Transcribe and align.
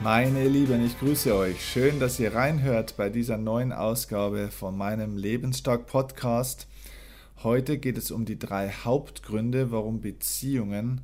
Meine 0.00 0.46
Lieben, 0.46 0.86
ich 0.86 0.96
grüße 1.00 1.34
euch. 1.34 1.60
Schön, 1.60 1.98
dass 1.98 2.20
ihr 2.20 2.32
reinhört 2.32 2.96
bei 2.96 3.10
dieser 3.10 3.36
neuen 3.36 3.72
Ausgabe 3.72 4.48
von 4.48 4.78
meinem 4.78 5.16
Lebensstark 5.16 5.86
Podcast. 5.86 6.68
Heute 7.42 7.78
geht 7.78 7.98
es 7.98 8.12
um 8.12 8.24
die 8.24 8.38
drei 8.38 8.70
Hauptgründe, 8.70 9.72
warum 9.72 10.00
Beziehungen 10.00 11.00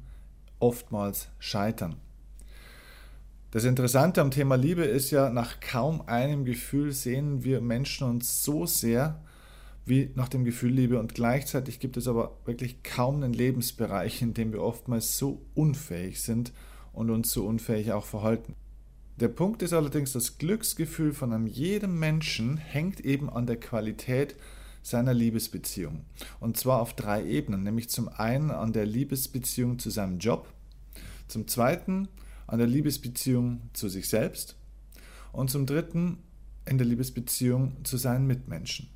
oftmals 0.60 1.26
scheitern. 1.40 1.96
Das 3.50 3.64
Interessante 3.64 4.20
am 4.20 4.30
Thema 4.30 4.54
Liebe 4.54 4.84
ist 4.84 5.10
ja, 5.10 5.28
nach 5.28 5.58
kaum 5.58 6.02
einem 6.06 6.44
Gefühl 6.44 6.92
sehen 6.92 7.42
wir 7.42 7.60
Menschen 7.60 8.08
uns 8.08 8.44
so 8.44 8.64
sehr 8.64 9.20
wie 9.84 10.12
nach 10.14 10.28
dem 10.28 10.44
Gefühl 10.44 10.70
Liebe 10.70 11.00
und 11.00 11.16
gleichzeitig 11.16 11.80
gibt 11.80 11.96
es 11.96 12.06
aber 12.06 12.38
wirklich 12.44 12.84
kaum 12.84 13.16
einen 13.16 13.32
Lebensbereich, 13.32 14.22
in 14.22 14.34
dem 14.34 14.52
wir 14.52 14.62
oftmals 14.62 15.18
so 15.18 15.42
unfähig 15.54 16.22
sind 16.22 16.52
und 16.92 17.10
uns 17.10 17.32
so 17.32 17.44
unfähig 17.44 17.92
auch 17.92 18.04
verhalten. 18.04 18.54
Der 19.20 19.28
Punkt 19.28 19.62
ist 19.62 19.72
allerdings, 19.72 20.12
das 20.12 20.38
Glücksgefühl 20.38 21.12
von 21.12 21.32
einem 21.32 21.46
jedem 21.46 22.00
Menschen 22.00 22.56
hängt 22.56 23.00
eben 23.00 23.30
an 23.30 23.46
der 23.46 23.60
Qualität 23.60 24.34
seiner 24.82 25.14
Liebesbeziehung. 25.14 26.04
Und 26.40 26.56
zwar 26.56 26.80
auf 26.80 26.94
drei 26.94 27.24
Ebenen, 27.24 27.62
nämlich 27.62 27.88
zum 27.88 28.08
einen 28.08 28.50
an 28.50 28.72
der 28.72 28.86
Liebesbeziehung 28.86 29.78
zu 29.78 29.90
seinem 29.90 30.18
Job, 30.18 30.52
zum 31.28 31.46
zweiten 31.46 32.08
an 32.48 32.58
der 32.58 32.66
Liebesbeziehung 32.66 33.62
zu 33.72 33.88
sich 33.88 34.08
selbst 34.08 34.56
und 35.32 35.48
zum 35.48 35.64
dritten 35.64 36.18
in 36.66 36.78
der 36.78 36.86
Liebesbeziehung 36.86 37.84
zu 37.84 37.96
seinen 37.96 38.26
Mitmenschen. 38.26 38.88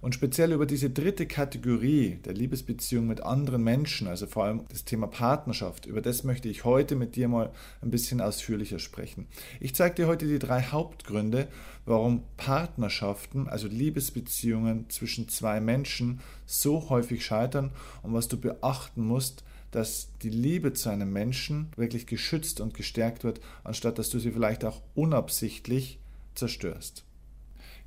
Und 0.00 0.14
speziell 0.14 0.52
über 0.52 0.66
diese 0.66 0.90
dritte 0.90 1.26
Kategorie 1.26 2.18
der 2.24 2.34
Liebesbeziehung 2.34 3.06
mit 3.06 3.22
anderen 3.22 3.62
Menschen, 3.62 4.06
also 4.06 4.26
vor 4.26 4.44
allem 4.44 4.64
das 4.68 4.84
Thema 4.84 5.06
Partnerschaft, 5.06 5.86
über 5.86 6.00
das 6.00 6.24
möchte 6.24 6.48
ich 6.48 6.64
heute 6.64 6.94
mit 6.94 7.16
dir 7.16 7.28
mal 7.28 7.52
ein 7.80 7.90
bisschen 7.90 8.20
ausführlicher 8.20 8.78
sprechen. 8.78 9.26
Ich 9.60 9.74
zeige 9.74 9.96
dir 9.96 10.06
heute 10.06 10.26
die 10.26 10.38
drei 10.38 10.62
Hauptgründe, 10.62 11.48
warum 11.84 12.22
Partnerschaften, 12.36 13.48
also 13.48 13.66
Liebesbeziehungen 13.66 14.88
zwischen 14.88 15.28
zwei 15.28 15.60
Menschen 15.60 16.20
so 16.46 16.90
häufig 16.90 17.24
scheitern 17.24 17.72
und 18.02 18.14
was 18.14 18.28
du 18.28 18.38
beachten 18.38 19.04
musst, 19.04 19.44
dass 19.70 20.10
die 20.22 20.30
Liebe 20.30 20.72
zu 20.72 20.88
einem 20.88 21.12
Menschen 21.12 21.70
wirklich 21.76 22.06
geschützt 22.06 22.60
und 22.60 22.74
gestärkt 22.74 23.24
wird, 23.24 23.40
anstatt 23.64 23.98
dass 23.98 24.10
du 24.10 24.18
sie 24.18 24.32
vielleicht 24.32 24.64
auch 24.64 24.80
unabsichtlich 24.94 25.98
zerstörst. 26.34 27.04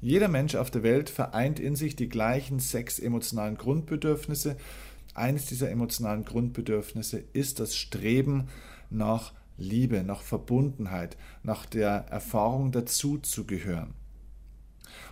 Jeder 0.01 0.29
Mensch 0.29 0.55
auf 0.55 0.71
der 0.71 0.81
Welt 0.81 1.11
vereint 1.11 1.59
in 1.59 1.75
sich 1.75 1.95
die 1.95 2.09
gleichen 2.09 2.57
sechs 2.57 2.97
emotionalen 2.97 3.55
Grundbedürfnisse. 3.55 4.57
Eines 5.13 5.45
dieser 5.45 5.69
emotionalen 5.69 6.25
Grundbedürfnisse 6.25 7.23
ist 7.33 7.59
das 7.59 7.75
Streben 7.75 8.47
nach 8.89 9.33
Liebe, 9.57 10.03
nach 10.03 10.23
Verbundenheit, 10.23 11.17
nach 11.43 11.67
der 11.67 12.07
Erfahrung 12.09 12.71
dazuzugehören. 12.71 13.93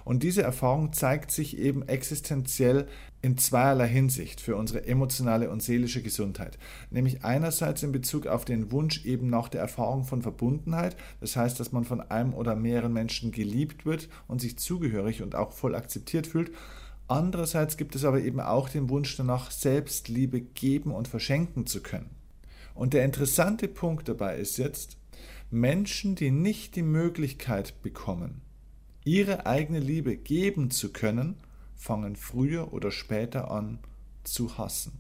Und 0.10 0.24
diese 0.24 0.42
Erfahrung 0.42 0.92
zeigt 0.92 1.30
sich 1.30 1.60
eben 1.60 1.88
existenziell 1.88 2.88
in 3.22 3.38
zweierlei 3.38 3.88
Hinsicht 3.88 4.42
für 4.42 4.56
unsere 4.56 4.88
emotionale 4.88 5.52
und 5.52 5.62
seelische 5.62 6.02
Gesundheit. 6.02 6.58
Nämlich 6.90 7.24
einerseits 7.24 7.84
in 7.84 7.92
Bezug 7.92 8.26
auf 8.26 8.44
den 8.44 8.72
Wunsch 8.72 9.06
eben 9.06 9.30
nach 9.30 9.50
der 9.50 9.62
Erfahrung 9.62 10.06
von 10.06 10.24
Verbundenheit, 10.24 10.98
das 11.20 11.36
heißt, 11.36 11.60
dass 11.60 11.72
man 11.74 11.84
von 11.84 12.02
einem 12.02 12.34
oder 12.34 12.56
mehreren 12.56 12.92
Menschen 12.92 13.32
geliebt 13.32 13.86
wird 13.86 14.10
und 14.28 14.42
sich 14.42 14.58
zugehörig 14.58 15.22
und 15.22 15.36
auch 15.36 15.52
voll 15.52 15.76
akzeptiert 15.76 16.26
fühlt. 16.26 16.50
Andererseits 17.08 17.78
gibt 17.78 17.94
es 17.94 18.04
aber 18.04 18.20
eben 18.20 18.40
auch 18.40 18.68
den 18.68 18.90
Wunsch 18.90 19.16
danach, 19.16 19.52
Selbstliebe 19.52 20.42
geben 20.42 20.90
und 20.90 21.08
verschenken 21.08 21.68
zu 21.68 21.84
können. 21.84 22.10
Und 22.74 22.96
der 22.96 23.06
interessante 23.06 23.68
Punkt 23.68 24.10
dabei 24.10 24.38
ist 24.38 24.58
jetzt, 24.58 24.98
Menschen, 25.52 26.16
die 26.16 26.32
nicht 26.32 26.76
die 26.76 26.82
Möglichkeit 26.82 27.80
bekommen, 27.84 28.42
ihre 29.04 29.46
eigene 29.46 29.80
Liebe 29.80 30.18
geben 30.18 30.72
zu 30.72 30.92
können, 30.92 31.38
fangen 31.76 32.16
früher 32.16 32.74
oder 32.74 32.92
später 32.92 33.52
an 33.52 33.80
zu 34.24 34.58
hassen. 34.58 35.00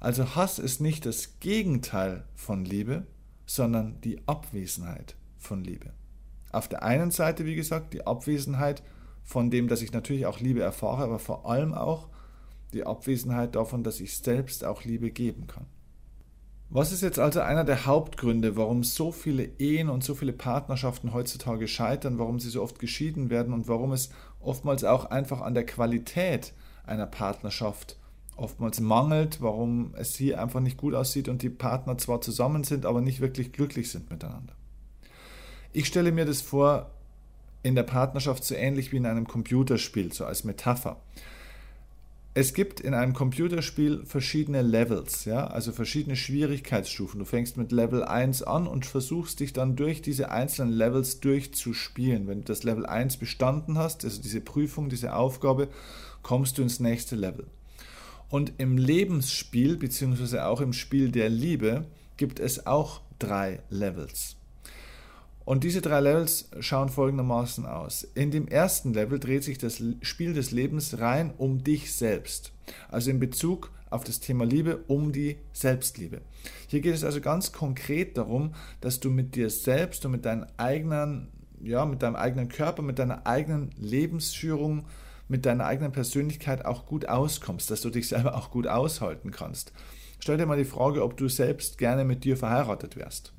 Also 0.00 0.34
Hass 0.34 0.58
ist 0.58 0.80
nicht 0.80 1.06
das 1.06 1.38
Gegenteil 1.38 2.24
von 2.34 2.64
Liebe, 2.64 3.06
sondern 3.46 4.00
die 4.00 4.26
Abwesenheit 4.26 5.14
von 5.38 5.62
Liebe. 5.62 5.92
Auf 6.50 6.68
der 6.68 6.82
einen 6.82 7.10
Seite, 7.10 7.44
wie 7.44 7.54
gesagt, 7.54 7.94
die 7.94 8.06
Abwesenheit 8.06 8.82
von 9.22 9.50
dem, 9.50 9.68
dass 9.68 9.82
ich 9.82 9.92
natürlich 9.92 10.26
auch 10.26 10.40
Liebe 10.40 10.60
erfahre, 10.60 11.04
aber 11.04 11.18
vor 11.18 11.48
allem 11.48 11.72
auch 11.72 12.08
die 12.72 12.84
Abwesenheit 12.84 13.54
davon, 13.54 13.84
dass 13.84 14.00
ich 14.00 14.16
selbst 14.18 14.64
auch 14.64 14.84
Liebe 14.84 15.10
geben 15.10 15.46
kann. 15.46 15.66
Was 16.74 16.90
ist 16.90 17.02
jetzt 17.02 17.18
also 17.18 17.40
einer 17.40 17.64
der 17.64 17.84
Hauptgründe, 17.84 18.56
warum 18.56 18.82
so 18.82 19.12
viele 19.12 19.44
Ehen 19.58 19.90
und 19.90 20.02
so 20.02 20.14
viele 20.14 20.32
Partnerschaften 20.32 21.12
heutzutage 21.12 21.68
scheitern, 21.68 22.18
warum 22.18 22.40
sie 22.40 22.48
so 22.48 22.62
oft 22.62 22.78
geschieden 22.78 23.28
werden 23.28 23.52
und 23.52 23.68
warum 23.68 23.92
es 23.92 24.08
oftmals 24.40 24.82
auch 24.82 25.04
einfach 25.04 25.42
an 25.42 25.52
der 25.52 25.66
Qualität 25.66 26.54
einer 26.86 27.04
Partnerschaft 27.04 27.98
oftmals 28.36 28.80
mangelt, 28.80 29.42
warum 29.42 29.92
es 29.98 30.16
hier 30.16 30.40
einfach 30.40 30.60
nicht 30.60 30.78
gut 30.78 30.94
aussieht 30.94 31.28
und 31.28 31.42
die 31.42 31.50
Partner 31.50 31.98
zwar 31.98 32.22
zusammen 32.22 32.64
sind, 32.64 32.86
aber 32.86 33.02
nicht 33.02 33.20
wirklich 33.20 33.52
glücklich 33.52 33.90
sind 33.90 34.10
miteinander. 34.10 34.54
Ich 35.74 35.86
stelle 35.86 36.10
mir 36.10 36.24
das 36.24 36.40
vor 36.40 36.90
in 37.62 37.74
der 37.74 37.82
Partnerschaft 37.82 38.44
so 38.44 38.54
ähnlich 38.54 38.92
wie 38.92 38.96
in 38.96 39.04
einem 39.04 39.28
Computerspiel, 39.28 40.10
so 40.14 40.24
als 40.24 40.44
Metapher. 40.44 40.96
Es 42.34 42.54
gibt 42.54 42.80
in 42.80 42.94
einem 42.94 43.12
Computerspiel 43.12 44.06
verschiedene 44.06 44.62
Levels, 44.62 45.26
ja, 45.26 45.48
also 45.48 45.70
verschiedene 45.70 46.16
Schwierigkeitsstufen. 46.16 47.18
Du 47.18 47.26
fängst 47.26 47.58
mit 47.58 47.72
Level 47.72 48.02
1 48.02 48.42
an 48.42 48.66
und 48.66 48.86
versuchst 48.86 49.40
dich 49.40 49.52
dann 49.52 49.76
durch 49.76 50.00
diese 50.00 50.30
einzelnen 50.30 50.72
Levels 50.72 51.20
durchzuspielen. 51.20 52.26
Wenn 52.26 52.38
du 52.38 52.44
das 52.46 52.62
Level 52.62 52.86
1 52.86 53.18
bestanden 53.18 53.76
hast, 53.76 54.06
also 54.06 54.22
diese 54.22 54.40
Prüfung, 54.40 54.88
diese 54.88 55.14
Aufgabe, 55.14 55.68
kommst 56.22 56.56
du 56.56 56.62
ins 56.62 56.80
nächste 56.80 57.16
Level. 57.16 57.46
Und 58.30 58.54
im 58.56 58.78
Lebensspiel, 58.78 59.76
beziehungsweise 59.76 60.46
auch 60.46 60.62
im 60.62 60.72
Spiel 60.72 61.10
der 61.10 61.28
Liebe, 61.28 61.84
gibt 62.16 62.40
es 62.40 62.66
auch 62.66 63.02
drei 63.18 63.60
Levels. 63.68 64.36
Und 65.44 65.64
diese 65.64 65.82
drei 65.82 66.00
Levels 66.00 66.50
schauen 66.60 66.88
folgendermaßen 66.88 67.66
aus. 67.66 68.04
In 68.14 68.30
dem 68.30 68.46
ersten 68.46 68.94
Level 68.94 69.18
dreht 69.18 69.44
sich 69.44 69.58
das 69.58 69.82
Spiel 70.02 70.34
des 70.34 70.50
Lebens 70.50 70.98
rein 70.98 71.32
um 71.36 71.64
dich 71.64 71.92
selbst. 71.92 72.52
Also 72.88 73.10
in 73.10 73.18
Bezug 73.18 73.72
auf 73.90 74.04
das 74.04 74.20
Thema 74.20 74.44
Liebe 74.44 74.84
um 74.86 75.12
die 75.12 75.36
Selbstliebe. 75.52 76.22
Hier 76.68 76.80
geht 76.80 76.94
es 76.94 77.04
also 77.04 77.20
ganz 77.20 77.52
konkret 77.52 78.16
darum, 78.16 78.54
dass 78.80 79.00
du 79.00 79.10
mit 79.10 79.34
dir 79.34 79.50
selbst 79.50 80.04
und 80.04 80.12
mit 80.12 80.24
deinen 80.24 80.46
eigenen, 80.56 81.28
ja, 81.60 81.84
mit 81.84 82.02
deinem 82.02 82.16
eigenen 82.16 82.48
Körper, 82.48 82.82
mit 82.82 82.98
deiner 82.98 83.26
eigenen 83.26 83.70
Lebensführung, 83.76 84.86
mit 85.28 85.44
deiner 85.44 85.66
eigenen 85.66 85.92
Persönlichkeit 85.92 86.64
auch 86.64 86.86
gut 86.86 87.08
auskommst, 87.08 87.70
dass 87.70 87.82
du 87.82 87.90
dich 87.90 88.08
selber 88.08 88.36
auch 88.36 88.50
gut 88.50 88.66
aushalten 88.66 89.30
kannst. 89.30 89.72
Stell 90.20 90.36
dir 90.36 90.46
mal 90.46 90.56
die 90.56 90.64
Frage, 90.64 91.02
ob 91.02 91.16
du 91.16 91.28
selbst 91.28 91.78
gerne 91.78 92.04
mit 92.04 92.24
dir 92.24 92.36
verheiratet 92.36 92.96
wärst. 92.96 93.32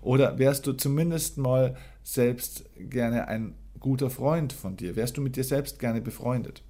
Oder 0.00 0.38
wärst 0.38 0.66
du 0.66 0.72
zumindest 0.72 1.38
mal 1.38 1.76
selbst 2.02 2.64
gerne 2.76 3.28
ein 3.28 3.54
guter 3.80 4.10
Freund 4.10 4.52
von 4.52 4.76
dir? 4.76 4.96
Wärst 4.96 5.16
du 5.16 5.20
mit 5.20 5.36
dir 5.36 5.44
selbst 5.44 5.78
gerne 5.78 6.00
befreundet? 6.00 6.62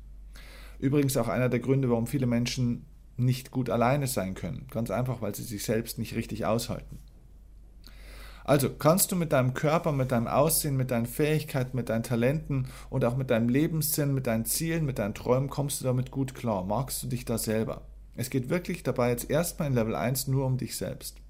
Übrigens 0.79 1.17
auch 1.17 1.29
einer 1.29 1.49
der 1.49 1.61
Gründe, 1.61 1.91
warum 1.91 2.07
viele 2.07 2.27
Menschen 2.27 2.87
nicht 3.17 3.51
gut 3.51 3.71
alleine 3.71 4.07
sein 4.07 4.35
können. 4.35 4.67
Ganz 4.71 4.91
einfach, 4.91 5.23
weil 5.23 5.35
sie 5.35 5.45
sich 5.45 5.65
selbst 5.65 5.99
nicht 5.99 6.15
richtig 6.15 6.47
aushalten. 6.47 6.99
Also 8.45 8.69
kannst 8.69 9.11
du 9.11 9.17
mit 9.17 9.33
deinem 9.33 9.55
Körper, 9.55 9.93
mit 9.93 10.13
deinem 10.13 10.27
Aussehen, 10.27 10.77
mit 10.77 10.91
deinen 10.91 11.07
Fähigkeiten, 11.07 11.77
mit 11.77 11.89
deinen 11.89 12.03
Talenten 12.03 12.67
und 12.91 13.05
auch 13.05 13.17
mit 13.17 13.31
deinem 13.31 13.49
Lebenssinn, 13.49 14.13
mit 14.13 14.27
deinen 14.27 14.45
Zielen, 14.45 14.85
mit 14.85 14.99
deinen 14.99 15.15
Träumen, 15.15 15.49
kommst 15.49 15.81
du 15.81 15.87
damit 15.87 16.11
gut 16.11 16.35
klar? 16.35 16.63
Magst 16.63 17.03
du 17.03 17.07
dich 17.07 17.25
da 17.25 17.39
selber? 17.39 17.87
Es 18.17 18.29
geht 18.29 18.51
wirklich 18.51 18.83
dabei 18.83 19.11
jetzt 19.11 19.31
erstmal 19.31 19.69
in 19.69 19.75
Level 19.75 19.95
1 19.95 20.29
nur 20.29 20.45
um 20.45 20.59
dich 20.59 20.77
selbst. 20.77 21.24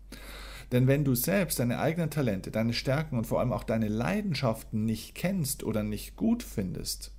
Denn 0.74 0.88
wenn 0.88 1.04
du 1.04 1.14
selbst 1.14 1.60
deine 1.60 1.78
eigenen 1.78 2.10
Talente, 2.10 2.50
deine 2.50 2.72
Stärken 2.72 3.16
und 3.16 3.28
vor 3.28 3.38
allem 3.38 3.52
auch 3.52 3.62
deine 3.62 3.86
Leidenschaften 3.86 4.84
nicht 4.84 5.14
kennst 5.14 5.62
oder 5.62 5.84
nicht 5.84 6.16
gut 6.16 6.42
findest, 6.42 7.12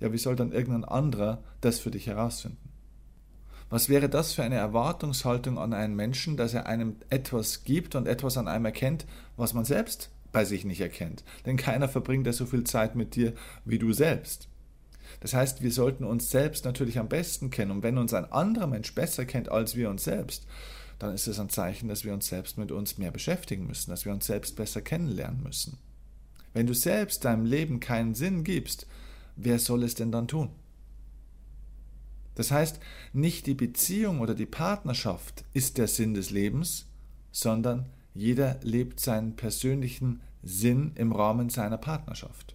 ja, 0.00 0.12
wie 0.12 0.18
soll 0.18 0.34
dann 0.34 0.50
irgendein 0.50 0.84
anderer 0.84 1.44
das 1.60 1.78
für 1.78 1.92
dich 1.92 2.08
herausfinden? 2.08 2.70
Was 3.70 3.88
wäre 3.88 4.08
das 4.08 4.32
für 4.32 4.42
eine 4.42 4.56
Erwartungshaltung 4.56 5.60
an 5.60 5.74
einen 5.74 5.94
Menschen, 5.94 6.36
dass 6.36 6.54
er 6.54 6.66
einem 6.66 6.96
etwas 7.08 7.62
gibt 7.62 7.94
und 7.94 8.08
etwas 8.08 8.36
an 8.36 8.48
einem 8.48 8.64
erkennt, 8.64 9.06
was 9.36 9.54
man 9.54 9.64
selbst 9.64 10.10
bei 10.32 10.44
sich 10.44 10.64
nicht 10.64 10.80
erkennt? 10.80 11.22
Denn 11.46 11.56
keiner 11.56 11.88
verbringt 11.88 12.26
ja 12.26 12.32
so 12.32 12.46
viel 12.46 12.64
Zeit 12.64 12.96
mit 12.96 13.14
dir 13.14 13.32
wie 13.64 13.78
du 13.78 13.92
selbst. 13.92 14.48
Das 15.20 15.34
heißt, 15.34 15.62
wir 15.62 15.70
sollten 15.70 16.02
uns 16.02 16.30
selbst 16.30 16.64
natürlich 16.64 16.98
am 16.98 17.08
besten 17.08 17.50
kennen. 17.50 17.70
Und 17.70 17.84
wenn 17.84 17.96
uns 17.96 18.12
ein 18.12 18.32
anderer 18.32 18.66
Mensch 18.66 18.92
besser 18.92 19.24
kennt 19.24 19.48
als 19.52 19.76
wir 19.76 19.88
uns 19.88 20.02
selbst, 20.02 20.48
dann 21.02 21.16
ist 21.16 21.26
es 21.26 21.40
ein 21.40 21.48
Zeichen, 21.48 21.88
dass 21.88 22.04
wir 22.04 22.14
uns 22.14 22.28
selbst 22.28 22.58
mit 22.58 22.70
uns 22.70 22.96
mehr 22.96 23.10
beschäftigen 23.10 23.66
müssen, 23.66 23.90
dass 23.90 24.04
wir 24.04 24.12
uns 24.12 24.24
selbst 24.24 24.54
besser 24.54 24.80
kennenlernen 24.80 25.42
müssen. 25.42 25.78
Wenn 26.52 26.68
du 26.68 26.74
selbst 26.74 27.24
deinem 27.24 27.44
Leben 27.44 27.80
keinen 27.80 28.14
Sinn 28.14 28.44
gibst, 28.44 28.86
wer 29.34 29.58
soll 29.58 29.82
es 29.82 29.96
denn 29.96 30.12
dann 30.12 30.28
tun? 30.28 30.50
Das 32.36 32.52
heißt, 32.52 32.78
nicht 33.12 33.48
die 33.48 33.54
Beziehung 33.54 34.20
oder 34.20 34.36
die 34.36 34.46
Partnerschaft 34.46 35.44
ist 35.52 35.76
der 35.76 35.88
Sinn 35.88 36.14
des 36.14 36.30
Lebens, 36.30 36.86
sondern 37.32 37.86
jeder 38.14 38.60
lebt 38.62 39.00
seinen 39.00 39.34
persönlichen 39.34 40.20
Sinn 40.44 40.92
im 40.94 41.10
Rahmen 41.10 41.50
seiner 41.50 41.78
Partnerschaft. 41.78 42.54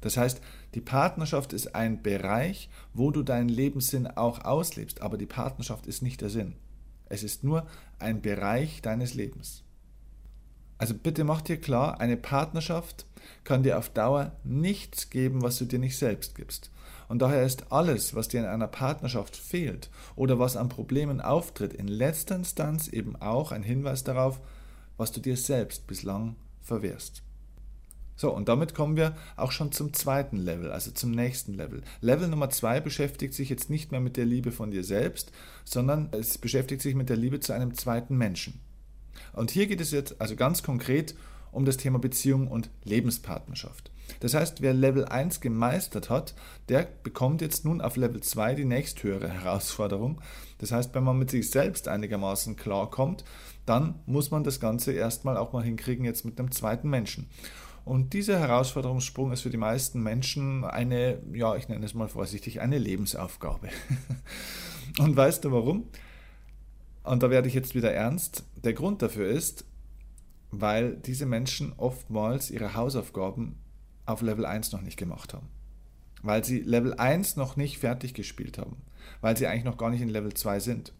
Das 0.00 0.16
heißt, 0.16 0.40
die 0.74 0.80
Partnerschaft 0.80 1.52
ist 1.52 1.76
ein 1.76 2.02
Bereich, 2.02 2.68
wo 2.94 3.12
du 3.12 3.22
deinen 3.22 3.48
Lebenssinn 3.48 4.08
auch 4.08 4.44
auslebst, 4.44 5.02
aber 5.02 5.16
die 5.16 5.26
Partnerschaft 5.26 5.86
ist 5.86 6.02
nicht 6.02 6.20
der 6.20 6.30
Sinn. 6.30 6.56
Es 7.08 7.22
ist 7.22 7.44
nur 7.44 7.66
ein 7.98 8.20
Bereich 8.20 8.82
deines 8.82 9.14
Lebens. 9.14 9.62
Also 10.78 10.94
bitte 10.94 11.24
mach 11.24 11.40
dir 11.40 11.58
klar, 11.58 12.00
eine 12.00 12.16
Partnerschaft 12.16 13.06
kann 13.44 13.62
dir 13.62 13.78
auf 13.78 13.88
Dauer 13.88 14.32
nichts 14.44 15.10
geben, 15.10 15.42
was 15.42 15.58
du 15.58 15.64
dir 15.64 15.78
nicht 15.78 15.96
selbst 15.96 16.34
gibst. 16.34 16.70
Und 17.08 17.22
daher 17.22 17.44
ist 17.44 17.72
alles, 17.72 18.14
was 18.14 18.28
dir 18.28 18.40
in 18.40 18.46
einer 18.46 18.66
Partnerschaft 18.66 19.36
fehlt 19.36 19.90
oder 20.16 20.38
was 20.38 20.56
an 20.56 20.68
Problemen 20.68 21.20
auftritt, 21.20 21.72
in 21.72 21.88
letzter 21.88 22.36
Instanz 22.36 22.88
eben 22.88 23.16
auch 23.16 23.52
ein 23.52 23.62
Hinweis 23.62 24.04
darauf, 24.04 24.40
was 24.96 25.12
du 25.12 25.20
dir 25.20 25.36
selbst 25.36 25.86
bislang 25.86 26.36
verwehrst. 26.62 27.22
So, 28.16 28.34
und 28.34 28.48
damit 28.48 28.74
kommen 28.74 28.96
wir 28.96 29.14
auch 29.36 29.52
schon 29.52 29.72
zum 29.72 29.92
zweiten 29.92 30.38
Level, 30.38 30.72
also 30.72 30.90
zum 30.90 31.10
nächsten 31.10 31.54
Level. 31.54 31.82
Level 32.00 32.28
Nummer 32.28 32.48
zwei 32.48 32.80
beschäftigt 32.80 33.34
sich 33.34 33.50
jetzt 33.50 33.68
nicht 33.68 33.92
mehr 33.92 34.00
mit 34.00 34.16
der 34.16 34.24
Liebe 34.24 34.52
von 34.52 34.70
dir 34.70 34.84
selbst, 34.84 35.32
sondern 35.64 36.08
es 36.12 36.38
beschäftigt 36.38 36.80
sich 36.80 36.94
mit 36.94 37.10
der 37.10 37.16
Liebe 37.16 37.40
zu 37.40 37.52
einem 37.52 37.74
zweiten 37.74 38.16
Menschen. 38.16 38.60
Und 39.34 39.50
hier 39.50 39.66
geht 39.66 39.80
es 39.80 39.90
jetzt 39.90 40.20
also 40.20 40.34
ganz 40.34 40.62
konkret 40.62 41.14
um 41.52 41.64
das 41.64 41.76
Thema 41.76 41.98
Beziehung 41.98 42.48
und 42.48 42.70
Lebenspartnerschaft. 42.84 43.90
Das 44.20 44.34
heißt, 44.34 44.62
wer 44.62 44.72
Level 44.72 45.04
1 45.04 45.40
gemeistert 45.40 46.10
hat, 46.10 46.34
der 46.68 46.86
bekommt 47.02 47.40
jetzt 47.40 47.64
nun 47.64 47.80
auf 47.80 47.96
Level 47.96 48.20
2 48.20 48.54
die 48.54 48.64
nächsthöhere 48.64 49.28
Herausforderung. 49.28 50.20
Das 50.58 50.72
heißt, 50.72 50.94
wenn 50.94 51.04
man 51.04 51.18
mit 51.18 51.30
sich 51.30 51.50
selbst 51.50 51.88
einigermaßen 51.88 52.56
klarkommt, 52.56 53.24
dann 53.64 54.00
muss 54.06 54.30
man 54.30 54.44
das 54.44 54.60
Ganze 54.60 54.92
erstmal 54.92 55.36
auch 55.36 55.52
mal 55.52 55.64
hinkriegen 55.64 56.04
jetzt 56.04 56.24
mit 56.24 56.38
einem 56.38 56.52
zweiten 56.52 56.88
Menschen. 56.88 57.28
Und 57.86 58.14
dieser 58.14 58.40
Herausforderungssprung 58.40 59.30
ist 59.30 59.42
für 59.42 59.50
die 59.50 59.56
meisten 59.56 60.02
Menschen 60.02 60.64
eine, 60.64 61.22
ja, 61.32 61.54
ich 61.54 61.68
nenne 61.68 61.86
es 61.86 61.94
mal 61.94 62.08
vorsichtig, 62.08 62.60
eine 62.60 62.78
Lebensaufgabe. 62.78 63.68
Und 64.98 65.16
weißt 65.16 65.44
du 65.44 65.52
warum? 65.52 65.84
Und 67.04 67.22
da 67.22 67.30
werde 67.30 67.46
ich 67.46 67.54
jetzt 67.54 67.76
wieder 67.76 67.92
ernst. 67.92 68.42
Der 68.56 68.72
Grund 68.72 69.02
dafür 69.02 69.28
ist, 69.28 69.66
weil 70.50 70.96
diese 70.96 71.26
Menschen 71.26 71.74
oftmals 71.76 72.50
ihre 72.50 72.74
Hausaufgaben 72.74 73.54
auf 74.04 74.20
Level 74.20 74.46
1 74.46 74.72
noch 74.72 74.82
nicht 74.82 74.96
gemacht 74.96 75.32
haben. 75.32 75.48
Weil 76.24 76.44
sie 76.44 76.58
Level 76.58 76.94
1 76.94 77.36
noch 77.36 77.54
nicht 77.54 77.78
fertig 77.78 78.14
gespielt 78.14 78.58
haben. 78.58 78.78
Weil 79.20 79.36
sie 79.36 79.46
eigentlich 79.46 79.62
noch 79.62 79.78
gar 79.78 79.90
nicht 79.90 80.02
in 80.02 80.08
Level 80.08 80.34
2 80.34 80.58
sind. 80.58 80.92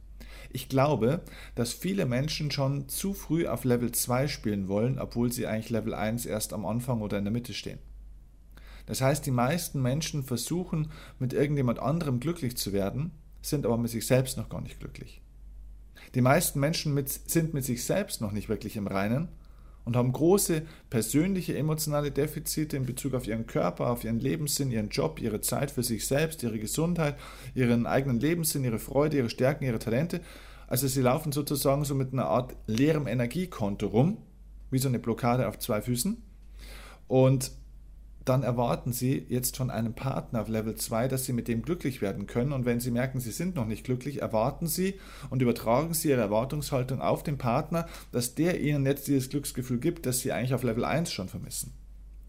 Ich 0.50 0.68
glaube, 0.68 1.22
dass 1.54 1.72
viele 1.72 2.06
Menschen 2.06 2.50
schon 2.50 2.88
zu 2.88 3.14
früh 3.14 3.46
auf 3.46 3.64
Level 3.64 3.92
2 3.92 4.28
spielen 4.28 4.68
wollen, 4.68 4.98
obwohl 4.98 5.32
sie 5.32 5.46
eigentlich 5.46 5.70
Level 5.70 5.94
1 5.94 6.26
erst 6.26 6.52
am 6.52 6.66
Anfang 6.66 7.00
oder 7.00 7.18
in 7.18 7.24
der 7.24 7.32
Mitte 7.32 7.54
stehen. 7.54 7.78
Das 8.86 9.00
heißt, 9.00 9.26
die 9.26 9.32
meisten 9.32 9.82
Menschen 9.82 10.22
versuchen, 10.22 10.90
mit 11.18 11.32
irgendjemand 11.32 11.80
anderem 11.80 12.20
glücklich 12.20 12.56
zu 12.56 12.72
werden, 12.72 13.10
sind 13.42 13.66
aber 13.66 13.76
mit 13.76 13.90
sich 13.90 14.06
selbst 14.06 14.36
noch 14.36 14.48
gar 14.48 14.60
nicht 14.60 14.78
glücklich. 14.78 15.20
Die 16.14 16.20
meisten 16.20 16.60
Menschen 16.60 16.94
mit, 16.94 17.08
sind 17.08 17.52
mit 17.52 17.64
sich 17.64 17.84
selbst 17.84 18.20
noch 18.20 18.32
nicht 18.32 18.48
wirklich 18.48 18.76
im 18.76 18.86
Reinen 18.86 19.28
und 19.86 19.96
haben 19.96 20.12
große 20.12 20.62
persönliche 20.90 21.56
emotionale 21.56 22.10
Defizite 22.10 22.76
in 22.76 22.86
Bezug 22.86 23.14
auf 23.14 23.26
ihren 23.26 23.46
Körper, 23.46 23.88
auf 23.88 24.02
ihren 24.02 24.18
Lebenssinn, 24.18 24.72
ihren 24.72 24.88
Job, 24.88 25.20
ihre 25.22 25.40
Zeit 25.40 25.70
für 25.70 25.84
sich 25.84 26.06
selbst, 26.06 26.42
ihre 26.42 26.58
Gesundheit, 26.58 27.16
ihren 27.54 27.86
eigenen 27.86 28.18
Lebenssinn, 28.18 28.64
ihre 28.64 28.80
Freude, 28.80 29.16
ihre 29.16 29.30
Stärken, 29.30 29.64
ihre 29.64 29.78
Talente. 29.78 30.20
Also 30.66 30.88
sie 30.88 31.00
laufen 31.00 31.30
sozusagen 31.30 31.84
so 31.84 31.94
mit 31.94 32.12
einer 32.12 32.26
Art 32.26 32.56
leerem 32.66 33.06
Energiekonto 33.06 33.86
rum, 33.86 34.18
wie 34.72 34.78
so 34.78 34.88
eine 34.88 34.98
Blockade 34.98 35.46
auf 35.46 35.60
zwei 35.60 35.80
Füßen. 35.80 36.20
Und 37.06 37.52
dann 38.28 38.42
erwarten 38.42 38.92
Sie 38.92 39.24
jetzt 39.28 39.56
von 39.56 39.70
einem 39.70 39.94
Partner 39.94 40.42
auf 40.42 40.48
Level 40.48 40.74
2, 40.74 41.08
dass 41.08 41.24
Sie 41.24 41.32
mit 41.32 41.48
dem 41.48 41.62
glücklich 41.62 42.02
werden 42.02 42.26
können. 42.26 42.52
Und 42.52 42.64
wenn 42.64 42.80
Sie 42.80 42.90
merken, 42.90 43.20
Sie 43.20 43.30
sind 43.30 43.54
noch 43.54 43.66
nicht 43.66 43.84
glücklich, 43.84 44.20
erwarten 44.20 44.66
Sie 44.66 44.94
und 45.30 45.42
übertragen 45.42 45.94
Sie 45.94 46.10
Ihre 46.10 46.20
Erwartungshaltung 46.20 47.00
auf 47.00 47.22
den 47.22 47.38
Partner, 47.38 47.86
dass 48.12 48.34
der 48.34 48.60
Ihnen 48.60 48.84
jetzt 48.84 49.06
dieses 49.06 49.30
Glücksgefühl 49.30 49.78
gibt, 49.78 50.06
das 50.06 50.20
Sie 50.20 50.32
eigentlich 50.32 50.54
auf 50.54 50.64
Level 50.64 50.84
1 50.84 51.12
schon 51.12 51.28
vermissen. 51.28 51.72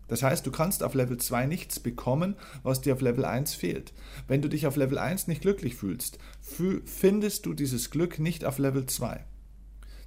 Das 0.08 0.24
heißt, 0.24 0.46
du 0.46 0.52
kannst 0.52 0.84
auf 0.84 0.94
Level 0.94 1.18
2 1.18 1.48
nichts 1.48 1.80
bekommen, 1.80 2.36
was 2.64 2.82
dir 2.82 2.94
auf 2.94 3.02
Level 3.02 3.26
1 3.26 3.56
fehlt. 3.56 3.94
Wenn 4.28 4.42
du 4.42 4.48
dich 4.48 4.66
auf 4.66 4.78
Level 4.78 4.98
1 4.98 5.28
nicht 5.28 5.42
glücklich 5.42 5.76
fühlst, 5.76 6.18
findest 6.86 7.46
du 7.46 7.54
dieses 7.54 7.90
Glück 7.90 8.20
nicht 8.20 8.46
auf 8.46 8.58
Level 8.58 8.86
2. 8.86 9.26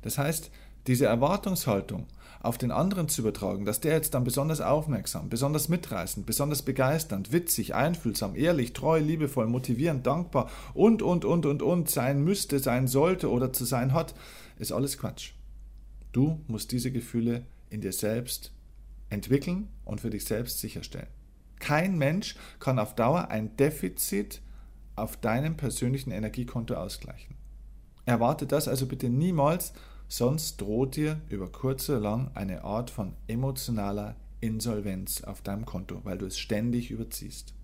Das 0.03 0.17
heißt, 0.17 0.51
diese 0.87 1.06
Erwartungshaltung 1.06 2.06
auf 2.43 2.56
den 2.56 2.71
anderen 2.71 3.09
zu 3.09 3.21
übertragen, 3.21 3.67
dass 3.67 3.81
der 3.81 3.93
jetzt 3.93 4.15
dann 4.15 4.25
besonders 4.25 4.62
aufmerksam, 4.62 5.29
besonders 5.29 5.69
mitreißend, 5.69 6.25
besonders 6.25 6.62
begeisternd, 6.62 7.32
witzig, 7.32 7.75
einfühlsam, 7.75 8.35
ehrlich, 8.35 8.73
treu, 8.73 8.99
liebevoll, 8.99 9.47
motivierend, 9.47 10.06
dankbar 10.06 10.50
und, 10.73 11.03
und, 11.03 11.25
und, 11.27 11.44
und, 11.44 11.62
und 11.62 11.91
sein 11.91 12.25
müsste, 12.25 12.59
sein 12.59 12.88
sollte 12.88 13.31
oder 13.31 13.53
zu 13.53 13.67
sein 13.67 13.93
hat, 13.93 14.15
ist 14.59 14.73
alles 14.73 14.97
Quatsch. 14.97 15.32
Du 16.12 16.41
musst 16.49 16.73
diese 16.73 16.91
Gefühle 16.91 17.44
in 17.69 17.83
dir 17.83 17.93
selbst 17.93 18.53
entwickeln 19.11 19.69
und 19.85 20.00
für 20.00 20.11
dich 20.11 20.25
selbst 20.25 20.61
sicherstellen. 20.61 21.09
Kein 21.59 21.99
Mensch 21.99 22.37
kann 22.59 22.79
auf 22.79 22.94
Dauer 22.94 23.29
ein 23.29 23.56
Defizit 23.56 24.41
auf 24.97 25.19
deinem 25.19 25.56
persönlichen 25.56 26.11
Energiekonto 26.11 26.75
ausgleichen. 26.75 27.37
Erwarte 28.06 28.47
das 28.47 28.67
also 28.67 28.87
bitte 28.87 29.09
niemals 29.09 29.75
sonst 30.11 30.61
droht 30.61 30.97
dir 30.97 31.21
über 31.31 31.49
kurz 31.51 31.89
oder 31.89 32.01
lang 32.01 32.31
eine 32.35 32.65
Art 32.65 32.91
von 32.91 33.15
emotionaler 33.29 34.17
Insolvenz 34.41 35.23
auf 35.23 35.41
deinem 35.41 35.65
Konto, 35.65 36.01
weil 36.03 36.19
du 36.19 36.27
es 36.27 36.39
ständig 36.39 36.91
überziehst. 36.91 37.55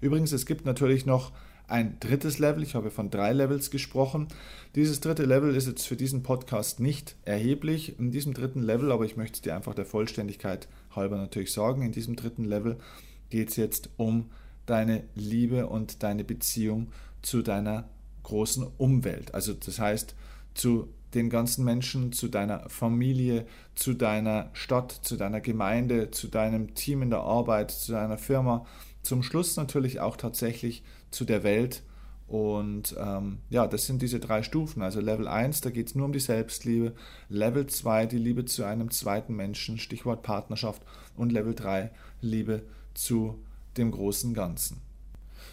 Übrigens, 0.00 0.32
es 0.32 0.44
gibt 0.44 0.66
natürlich 0.66 1.06
noch 1.06 1.32
ein 1.68 1.98
drittes 2.00 2.40
Level. 2.40 2.64
Ich 2.64 2.74
habe 2.74 2.90
von 2.90 3.10
drei 3.10 3.32
Levels 3.32 3.70
gesprochen. 3.70 4.26
Dieses 4.74 5.00
dritte 5.00 5.24
Level 5.24 5.54
ist 5.54 5.68
jetzt 5.68 5.86
für 5.86 5.96
diesen 5.96 6.24
Podcast 6.24 6.80
nicht 6.80 7.14
erheblich. 7.24 7.98
In 7.98 8.10
diesem 8.10 8.34
dritten 8.34 8.62
Level, 8.62 8.90
aber 8.90 9.04
ich 9.04 9.16
möchte 9.16 9.36
es 9.36 9.42
dir 9.42 9.54
einfach 9.54 9.74
der 9.74 9.86
Vollständigkeit 9.86 10.68
halber 10.90 11.16
natürlich 11.16 11.52
sagen, 11.52 11.82
in 11.82 11.92
diesem 11.92 12.16
dritten 12.16 12.44
Level 12.44 12.78
geht 13.30 13.50
es 13.50 13.56
jetzt 13.56 13.90
um 13.96 14.30
deine 14.66 15.04
Liebe 15.14 15.68
und 15.68 16.02
deine 16.02 16.24
Beziehung 16.24 16.88
zu 17.22 17.42
deiner 17.42 17.88
großen 18.24 18.66
Umwelt. 18.78 19.32
Also 19.32 19.54
das 19.54 19.78
heißt, 19.78 20.16
zu 20.56 20.88
den 21.14 21.30
ganzen 21.30 21.64
Menschen, 21.64 22.12
zu 22.12 22.28
deiner 22.28 22.68
Familie, 22.68 23.46
zu 23.74 23.94
deiner 23.94 24.50
Stadt, 24.52 24.92
zu 25.02 25.16
deiner 25.16 25.40
Gemeinde, 25.40 26.10
zu 26.10 26.28
deinem 26.28 26.74
Team 26.74 27.02
in 27.02 27.10
der 27.10 27.20
Arbeit, 27.20 27.70
zu 27.70 27.92
deiner 27.92 28.18
Firma, 28.18 28.66
zum 29.02 29.22
Schluss 29.22 29.56
natürlich 29.56 30.00
auch 30.00 30.16
tatsächlich 30.16 30.82
zu 31.10 31.24
der 31.24 31.42
Welt. 31.42 31.82
Und 32.26 32.96
ähm, 32.98 33.38
ja, 33.50 33.68
das 33.68 33.86
sind 33.86 34.02
diese 34.02 34.18
drei 34.18 34.42
Stufen. 34.42 34.82
Also 34.82 35.00
Level 35.00 35.28
1, 35.28 35.60
da 35.60 35.70
geht 35.70 35.86
es 35.86 35.94
nur 35.94 36.06
um 36.06 36.12
die 36.12 36.18
Selbstliebe. 36.18 36.92
Level 37.28 37.66
2, 37.66 38.06
die 38.06 38.18
Liebe 38.18 38.44
zu 38.44 38.64
einem 38.64 38.90
zweiten 38.90 39.36
Menschen, 39.36 39.78
Stichwort 39.78 40.22
Partnerschaft. 40.22 40.82
Und 41.16 41.30
Level 41.30 41.54
3, 41.54 41.92
Liebe 42.20 42.62
zu 42.94 43.38
dem 43.76 43.92
großen 43.92 44.34
Ganzen. 44.34 44.85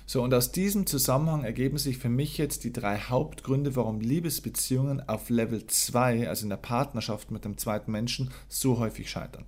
So, 0.06 0.22
und 0.22 0.34
aus 0.34 0.52
diesem 0.52 0.86
Zusammenhang 0.86 1.46
ergeben 1.46 1.78
sich 1.78 1.98
für 1.98 2.10
mich 2.10 2.38
jetzt 2.38 2.66
die 2.66 2.74
drei 2.74 3.00
Hauptgründe, 3.00 3.76
warum 3.76 4.02
Liebesbeziehungen 4.02 5.08
auf 5.08 5.30
Level 5.30 5.66
2, 5.66 6.28
also 6.28 6.44
in 6.44 6.50
der 6.50 6.58
Partnerschaft 6.58 7.32
mit 7.32 7.46
dem 7.46 7.58
zweiten 7.58 7.92
Menschen, 7.92 8.32
so 8.50 8.80
häufig 8.80 9.10
scheitern. 9.10 9.46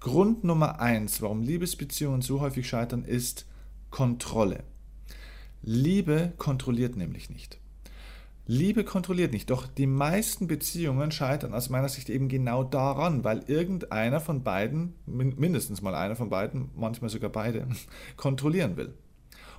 Grund 0.00 0.44
Nummer 0.44 0.80
eins, 0.80 1.22
warum 1.22 1.42
Liebesbeziehungen 1.42 2.20
so 2.20 2.40
häufig 2.40 2.68
scheitern, 2.68 3.04
ist 3.04 3.46
Kontrolle. 3.90 4.64
Liebe 5.62 6.34
kontrolliert 6.36 6.96
nämlich 6.96 7.30
nicht. 7.30 7.58
Liebe 8.48 8.84
kontrolliert 8.84 9.32
nicht, 9.32 9.50
doch 9.50 9.66
die 9.66 9.88
meisten 9.88 10.46
Beziehungen 10.46 11.10
scheitern 11.10 11.52
aus 11.52 11.70
meiner 11.70 11.88
Sicht 11.88 12.10
eben 12.10 12.28
genau 12.28 12.62
daran, 12.62 13.24
weil 13.24 13.42
irgendeiner 13.48 14.20
von 14.20 14.44
beiden, 14.44 14.94
mindestens 15.06 15.82
mal 15.82 15.96
einer 15.96 16.14
von 16.14 16.28
beiden, 16.28 16.70
manchmal 16.76 17.10
sogar 17.10 17.30
beide, 17.30 17.66
kontrollieren 18.16 18.76
will. 18.76 18.94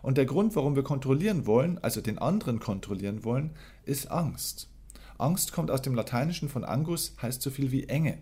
Und 0.02 0.18
der 0.18 0.26
Grund, 0.26 0.56
warum 0.56 0.76
wir 0.76 0.84
kontrollieren 0.84 1.46
wollen, 1.46 1.78
also 1.80 2.02
den 2.02 2.18
anderen 2.18 2.60
kontrollieren 2.60 3.24
wollen, 3.24 3.52
ist 3.86 4.12
Angst. 4.12 4.70
Angst 5.18 5.52
kommt 5.52 5.72
aus 5.72 5.82
dem 5.82 5.96
Lateinischen 5.96 6.50
von 6.50 6.64
Angus, 6.64 7.16
heißt 7.22 7.42
so 7.42 7.50
viel 7.50 7.72
wie 7.72 7.86
Enge. 7.86 8.20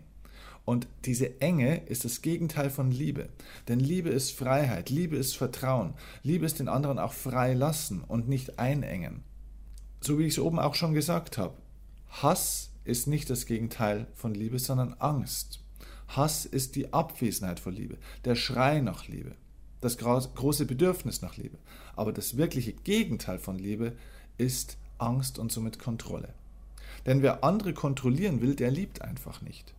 Und 0.64 0.88
diese 1.04 1.40
Enge 1.40 1.86
ist 1.86 2.04
das 2.04 2.22
Gegenteil 2.22 2.70
von 2.70 2.90
Liebe. 2.90 3.28
Denn 3.68 3.78
Liebe 3.78 4.08
ist 4.08 4.32
Freiheit, 4.32 4.90
Liebe 4.90 5.16
ist 5.16 5.36
Vertrauen, 5.36 5.94
Liebe 6.22 6.44
ist 6.44 6.58
den 6.58 6.68
anderen 6.68 6.98
auch 6.98 7.12
frei 7.12 7.54
lassen 7.54 8.02
und 8.02 8.28
nicht 8.28 8.58
einengen. 8.58 9.22
So 10.00 10.18
wie 10.18 10.24
ich 10.24 10.34
es 10.34 10.38
oben 10.40 10.58
auch 10.58 10.74
schon 10.74 10.92
gesagt 10.92 11.38
habe, 11.38 11.54
Hass 12.08 12.70
ist 12.84 13.06
nicht 13.06 13.30
das 13.30 13.46
Gegenteil 13.46 14.06
von 14.14 14.34
Liebe, 14.34 14.58
sondern 14.58 14.94
Angst. 14.94 15.60
Hass 16.08 16.46
ist 16.46 16.76
die 16.76 16.92
Abwesenheit 16.92 17.60
von 17.60 17.72
Liebe, 17.72 17.98
der 18.24 18.34
Schrei 18.34 18.80
nach 18.80 19.06
Liebe, 19.06 19.36
das 19.80 19.98
große 19.98 20.66
Bedürfnis 20.66 21.22
nach 21.22 21.36
Liebe. 21.36 21.58
Aber 21.94 22.12
das 22.12 22.36
wirkliche 22.36 22.72
Gegenteil 22.72 23.38
von 23.38 23.58
Liebe 23.58 23.92
ist 24.38 24.78
Angst 24.98 25.38
und 25.38 25.52
somit 25.52 25.78
Kontrolle. 25.78 26.34
Denn 27.04 27.22
wer 27.22 27.44
andere 27.44 27.72
kontrollieren 27.72 28.40
will, 28.40 28.54
der 28.54 28.70
liebt 28.70 29.02
einfach 29.02 29.42
nicht. 29.42 29.74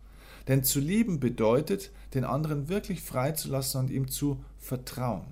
Denn 0.46 0.64
zu 0.64 0.80
lieben 0.80 1.20
bedeutet, 1.20 1.90
den 2.14 2.24
anderen 2.24 2.68
wirklich 2.68 3.02
freizulassen 3.02 3.80
und 3.80 3.90
ihm 3.90 4.08
zu 4.08 4.42
vertrauen, 4.56 5.26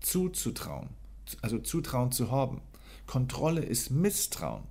zuzutrauen, 0.00 0.88
also 1.42 1.58
Zutrauen 1.58 2.10
zu 2.10 2.30
haben. 2.30 2.60
Kontrolle 3.06 3.62
ist 3.62 3.90
Misstrauen 3.90 4.64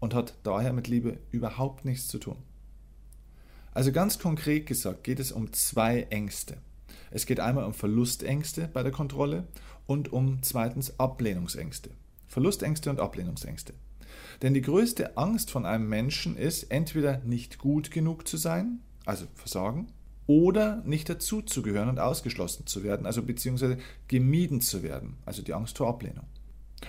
und 0.00 0.14
hat 0.14 0.34
daher 0.44 0.72
mit 0.72 0.88
Liebe 0.88 1.18
überhaupt 1.30 1.84
nichts 1.84 2.08
zu 2.08 2.18
tun. 2.18 2.38
Also 3.72 3.92
ganz 3.92 4.18
konkret 4.18 4.66
gesagt 4.66 5.04
geht 5.04 5.20
es 5.20 5.32
um 5.32 5.52
zwei 5.52 6.02
Ängste. 6.04 6.56
Es 7.10 7.26
geht 7.26 7.40
einmal 7.40 7.64
um 7.64 7.74
Verlustängste 7.74 8.68
bei 8.72 8.82
der 8.82 8.92
Kontrolle 8.92 9.46
und 9.86 10.12
um 10.12 10.42
zweitens 10.42 10.98
Ablehnungsängste. 10.98 11.90
Verlustängste 12.26 12.90
und 12.90 13.00
Ablehnungsängste. 13.00 13.74
Denn 14.42 14.54
die 14.54 14.62
größte 14.62 15.16
Angst 15.16 15.50
von 15.50 15.64
einem 15.64 15.88
Menschen 15.88 16.36
ist, 16.36 16.64
entweder 16.64 17.18
nicht 17.18 17.58
gut 17.58 17.90
genug 17.90 18.28
zu 18.28 18.36
sein, 18.36 18.80
also 19.04 19.26
Versagen, 19.34 19.88
oder 20.26 20.82
nicht 20.84 21.08
dazuzugehören 21.08 21.88
und 21.88 22.00
ausgeschlossen 22.00 22.66
zu 22.66 22.82
werden, 22.82 23.06
also 23.06 23.22
beziehungsweise 23.22 23.78
gemieden 24.08 24.60
zu 24.60 24.82
werden, 24.82 25.16
also 25.24 25.42
die 25.42 25.54
Angst 25.54 25.78
vor 25.78 25.88
Ablehnung. 25.88 26.26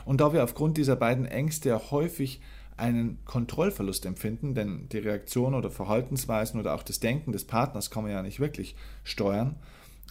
Und 0.06 0.22
da 0.22 0.34
wir 0.34 0.44
aufgrund 0.44 0.78
dieser 0.78 0.96
beiden 0.96 1.26
Ängste 1.26 1.70
ja 1.70 1.92
häufig 1.92 2.42
einen 2.78 3.20
Kontrollverlust 3.26 4.06
empfinden, 4.06 4.54
denn 4.54 4.88
die 4.90 5.00
Reaktion 5.00 5.54
oder 5.54 5.72
Verhaltensweisen 5.72 6.60
oder 6.60 6.76
auch 6.76 6.84
das 6.84 7.00
Denken 7.00 7.32
des 7.32 7.46
Partners 7.46 7.90
kann 7.90 8.04
man 8.04 8.12
ja 8.12 8.22
nicht 8.22 8.40
wirklich 8.40 8.76
steuern. 9.04 9.56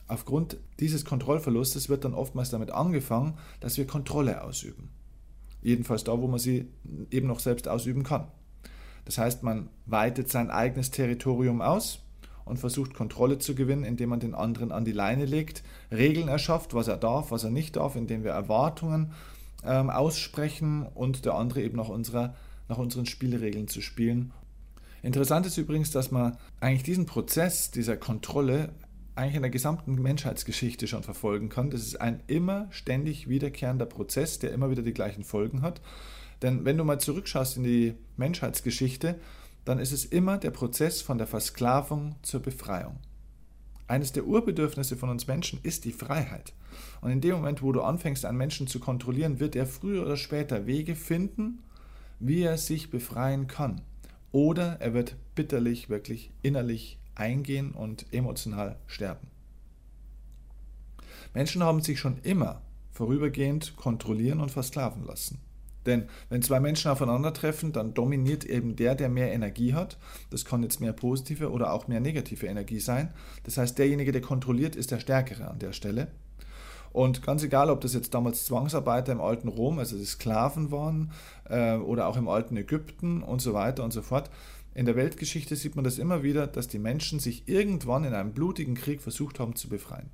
Aufgrund 0.09 0.59
dieses 0.79 1.05
Kontrollverlustes 1.05 1.89
wird 1.89 2.05
dann 2.05 2.15
oftmals 2.15 2.51
damit 2.51 2.71
angefangen, 2.71 3.39
dass 3.61 3.77
wir 3.77 3.87
Kontrolle 3.87 4.43
ausüben. 4.43 4.91
Jedenfalls 5.63 6.05
da, 6.05 6.21
wo 6.21 6.29
man 6.29 6.39
sie 6.39 6.69
eben 7.11 7.27
noch 7.27 7.41
selbst 7.41 7.67
ausüben 7.67 8.05
kann. 8.05 8.29
Das 9.05 9.19
heißt, 9.19 9.43
man 9.43 9.69
weitet 9.87 10.31
sein 10.31 10.51
eigenes 10.51 10.91
Territorium 10.91 11.61
aus 11.61 12.01
und 12.45 12.59
versucht 12.59 12.95
Kontrolle 12.95 13.39
zu 13.39 13.55
gewinnen, 13.55 13.85
indem 13.85 14.11
man 14.11 14.21
den 14.21 14.35
anderen 14.35 14.71
an 14.71 14.85
die 14.85 14.93
Leine 14.93 15.25
legt, 15.25 15.65
Regeln 15.91 16.29
erschafft, 16.29 16.75
was 16.75 16.89
er 16.89 16.97
darf, 16.97 17.31
was 17.31 17.45
er 17.45 17.51
nicht 17.51 17.77
darf, 17.77 17.97
indem 17.97 18.23
wir 18.23 18.31
Erwartungen 18.31 19.13
ähm, 19.65 19.91
aussprechen 19.91 20.87
und 20.95 21.25
der 21.25 21.35
andere 21.35 21.63
eben 21.63 21.77
nach, 21.77 21.89
unserer, 21.89 22.35
nach 22.69 22.79
unseren 22.79 23.07
Spielregeln 23.07 23.67
zu 23.67 23.81
spielen. 23.81 24.33
Interessant 25.03 25.47
ist 25.47 25.57
übrigens, 25.57 25.91
dass 25.91 26.11
man 26.11 26.37
eigentlich 26.61 26.85
diesen 26.85 27.07
Prozess 27.07 27.71
dieser 27.71 27.97
Kontrolle 27.97 28.71
eigentlich 29.17 29.37
in 29.37 29.43
der 29.43 29.51
gesamten 29.51 29.95
Menschheitsgeschichte 29.95 30.87
schon 30.87 31.03
verfolgen 31.03 31.49
kann. 31.49 31.71
Das 31.71 31.81
ist 31.81 32.01
ein 32.01 32.23
immer 32.27 32.69
ständig 32.71 33.29
wiederkehrender 33.29 33.87
Prozess, 33.87 34.39
der 34.39 34.53
immer 34.53 34.71
wieder 34.71 34.83
die 34.83 34.95
gleichen 34.95 35.25
Folgen 35.25 35.63
hat. 35.63 35.81
Denn 36.43 36.65
wenn 36.65 36.77
du 36.77 36.85
mal 36.85 37.01
zurückschaust 37.01 37.57
in 37.57 37.65
die 37.65 37.95
Menschheitsgeschichte, 38.17 39.19
dann 39.65 39.79
ist 39.79 39.93
es 39.93 40.05
immer 40.05 40.37
der 40.39 40.51
Prozess 40.51 41.01
von 41.01 41.19
der 41.19 41.27
Versklavung 41.27 42.17
zur 42.23 42.41
Befreiung. 42.41 42.99
Eines 43.89 44.13
der 44.13 44.27
Urbedürfnisse 44.27 44.97
von 44.97 45.09
uns 45.09 45.27
Menschen 45.27 45.61
ist 45.63 45.85
die 45.85 45.93
Freiheit. 45.93 46.53
Und 47.01 47.11
in 47.11 47.21
dem 47.21 47.37
Moment, 47.37 47.63
wo 47.63 47.73
du 47.73 47.83
anfängst, 47.83 48.25
einen 48.25 48.37
Menschen 48.37 48.67
zu 48.67 48.81
kontrollieren, 48.81 49.41
wird 49.41 49.57
er 49.57 49.67
früher 49.67 50.03
oder 50.03 50.17
später 50.17 50.67
Wege 50.67 50.95
finden, 50.95 51.63
wie 52.19 52.43
er 52.43 52.59
sich 52.59 52.91
befreien 52.91 53.47
kann. 53.47 53.81
Oder 54.31 54.81
er 54.81 54.93
wird 54.93 55.17
bitterlich, 55.35 55.89
wirklich 55.89 56.31
innerlich 56.43 56.99
eingehen 57.17 57.73
und 57.73 58.07
emotional 58.13 58.77
sterben. 58.87 59.29
Menschen 61.35 61.63
haben 61.63 61.83
sich 61.83 61.99
schon 61.99 62.19
immer 62.23 62.63
vorübergehend 62.93 63.77
kontrollieren 63.77 64.41
und 64.41 64.51
versklaven 64.51 65.05
lassen. 65.05 65.39
Denn 65.85 66.09
wenn 66.29 66.43
zwei 66.43 66.61
Menschen 66.61 66.91
aufeinandertreffen, 66.91 67.73
dann 67.73 67.95
dominiert 67.95 68.45
eben 68.45 68.75
der, 68.75 68.95
der 68.95 69.09
mehr 69.09 69.33
Energie 69.33 69.73
hat. 69.73 69.99
Das 70.31 70.45
kann 70.45 70.63
jetzt 70.63 70.81
mehr 70.81 70.93
positive 70.93 71.51
oder 71.51 71.73
auch 71.73 71.89
mehr 71.89 72.01
negative 72.01 72.47
Energie 72.47 72.81
sein. 72.81 73.13
Das 73.45 73.57
heißt, 73.57 73.79
derjenige, 73.79 74.13
der 74.13 74.23
kontrolliert, 74.23 74.77
ist 74.77 74.91
der 74.91 74.99
Stärkere 74.99 75.49
an 75.49 75.59
der 75.59 75.73
Stelle. 75.73 76.09
Und 76.93 77.23
ganz 77.23 77.43
egal, 77.43 77.69
ob 77.69 77.83
das 77.83 77.93
jetzt 77.93 78.15
damals 78.15 78.47
Zwangsarbeiter 78.47 79.13
im 79.13 79.21
alten 79.21 79.49
Rom, 79.49 79.79
also 79.79 79.99
die 79.99 80.07
Sklaven 80.07 80.71
waren, 80.71 81.13
äh, 81.49 81.77
oder 81.77 82.07
auch 82.09 82.17
im 82.17 82.27
alten 82.27 82.57
Ägypten 82.57 83.23
und 83.23 83.43
so 83.43 83.53
weiter 83.53 83.85
und 83.85 83.93
so 83.93 84.01
fort, 84.01 84.31
in 84.77 84.85
der 84.85 84.95
Weltgeschichte 84.95 85.57
sieht 85.57 85.75
man 85.75 85.85
das 85.85 85.97
immer 85.97 86.23
wieder, 86.23 86.47
dass 86.47 86.69
die 86.69 86.79
Menschen 86.79 87.19
sich 87.19 87.49
irgendwann 87.49 88.05
in 88.05 88.13
einem 88.13 88.35
blutigen 88.35 88.75
Krieg 88.75 89.01
versucht 89.01 89.41
haben 89.41 89.57
zu 89.57 89.71
befreien. 89.71 90.11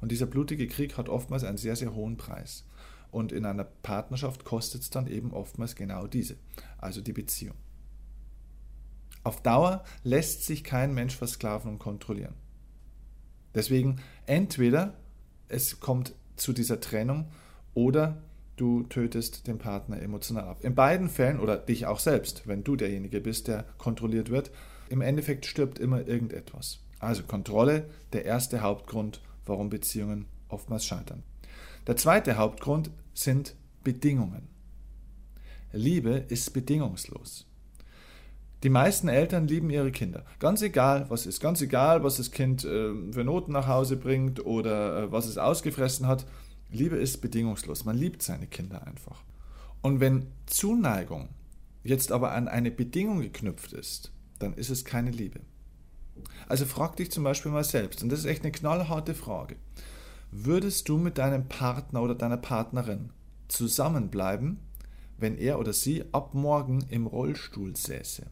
Und 0.00 0.10
dieser 0.10 0.26
blutige 0.26 0.66
Krieg 0.66 0.98
hat 0.98 1.08
oftmals 1.08 1.44
einen 1.44 1.56
sehr, 1.56 1.76
sehr 1.76 1.94
hohen 1.94 2.16
Preis. 2.16 2.66
Und 3.12 3.30
in 3.30 3.44
einer 3.44 3.62
Partnerschaft 3.62 4.44
kostet 4.44 4.82
es 4.82 4.90
dann 4.90 5.06
eben 5.06 5.32
oftmals 5.32 5.76
genau 5.76 6.08
diese, 6.08 6.34
also 6.78 7.00
die 7.00 7.12
Beziehung. 7.12 7.54
Auf 9.22 9.40
Dauer 9.40 9.84
lässt 10.02 10.44
sich 10.44 10.64
kein 10.64 10.92
Mensch 10.92 11.14
versklaven 11.14 11.70
und 11.70 11.78
kontrollieren. 11.78 12.34
Deswegen 13.54 14.00
entweder 14.26 14.94
es 15.48 15.78
kommt 15.78 16.12
zu 16.34 16.52
dieser 16.52 16.80
Trennung 16.80 17.28
oder 17.72 18.20
du 18.56 18.82
tötest 18.84 19.46
den 19.46 19.58
Partner 19.58 20.00
emotional 20.00 20.44
ab. 20.44 20.64
In 20.64 20.74
beiden 20.74 21.08
Fällen 21.08 21.40
oder 21.40 21.56
dich 21.56 21.86
auch 21.86 21.98
selbst, 21.98 22.46
wenn 22.46 22.64
du 22.64 22.76
derjenige 22.76 23.20
bist, 23.20 23.48
der 23.48 23.64
kontrolliert 23.78 24.30
wird, 24.30 24.50
im 24.88 25.00
Endeffekt 25.00 25.46
stirbt 25.46 25.78
immer 25.78 26.06
irgendetwas. 26.06 26.80
Also 26.98 27.22
Kontrolle, 27.24 27.88
der 28.12 28.24
erste 28.24 28.62
Hauptgrund, 28.62 29.20
warum 29.44 29.68
Beziehungen 29.68 30.26
oftmals 30.48 30.84
scheitern. 30.86 31.22
Der 31.86 31.96
zweite 31.96 32.36
Hauptgrund 32.36 32.90
sind 33.14 33.54
Bedingungen. 33.84 34.48
Liebe 35.72 36.24
ist 36.28 36.52
bedingungslos. 36.52 37.46
Die 38.62 38.70
meisten 38.70 39.08
Eltern 39.08 39.46
lieben 39.46 39.70
ihre 39.70 39.92
Kinder. 39.92 40.24
Ganz 40.38 40.62
egal, 40.62 41.06
was 41.10 41.26
ist. 41.26 41.40
Ganz 41.40 41.60
egal, 41.60 42.02
was 42.02 42.16
das 42.16 42.30
Kind 42.30 42.64
äh, 42.64 42.92
für 43.12 43.22
Noten 43.22 43.52
nach 43.52 43.68
Hause 43.68 43.96
bringt 43.96 44.44
oder 44.44 45.04
äh, 45.04 45.12
was 45.12 45.26
es 45.26 45.38
ausgefressen 45.38 46.06
hat. 46.06 46.26
Liebe 46.70 46.96
ist 46.96 47.18
bedingungslos. 47.18 47.84
Man 47.84 47.96
liebt 47.96 48.22
seine 48.22 48.46
Kinder 48.46 48.86
einfach. 48.86 49.22
Und 49.82 50.00
wenn 50.00 50.26
Zuneigung 50.46 51.28
jetzt 51.84 52.10
aber 52.10 52.32
an 52.32 52.48
eine 52.48 52.70
Bedingung 52.70 53.20
geknüpft 53.20 53.72
ist, 53.72 54.12
dann 54.38 54.54
ist 54.54 54.70
es 54.70 54.84
keine 54.84 55.10
Liebe. 55.10 55.40
Also 56.48 56.64
frag 56.64 56.96
dich 56.96 57.10
zum 57.10 57.24
Beispiel 57.24 57.52
mal 57.52 57.64
selbst, 57.64 58.02
und 58.02 58.10
das 58.10 58.20
ist 58.20 58.26
echt 58.26 58.42
eine 58.42 58.52
knallharte 58.52 59.14
Frage. 59.14 59.56
Würdest 60.30 60.88
du 60.88 60.98
mit 60.98 61.18
deinem 61.18 61.48
Partner 61.48 62.02
oder 62.02 62.14
deiner 62.14 62.36
Partnerin 62.36 63.10
zusammenbleiben, 63.48 64.58
wenn 65.18 65.38
er 65.38 65.58
oder 65.58 65.72
sie 65.72 66.04
ab 66.12 66.34
morgen 66.34 66.84
im 66.90 67.06
Rollstuhl 67.06 67.76
säße? 67.76 68.26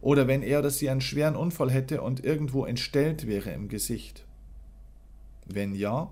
Oder 0.00 0.28
wenn 0.28 0.42
er 0.42 0.60
oder 0.60 0.70
sie 0.70 0.88
einen 0.88 1.00
schweren 1.00 1.36
Unfall 1.36 1.70
hätte 1.70 2.02
und 2.02 2.24
irgendwo 2.24 2.64
entstellt 2.64 3.26
wäre 3.26 3.50
im 3.50 3.68
Gesicht? 3.68 4.26
Wenn 5.46 5.74
ja, 5.74 6.10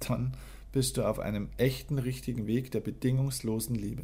dann 0.00 0.36
bist 0.74 0.96
du 0.96 1.08
auf 1.08 1.20
einem 1.20 1.50
echten, 1.56 2.00
richtigen 2.00 2.48
Weg 2.48 2.72
der 2.72 2.80
bedingungslosen 2.80 3.76
Liebe. 3.76 4.02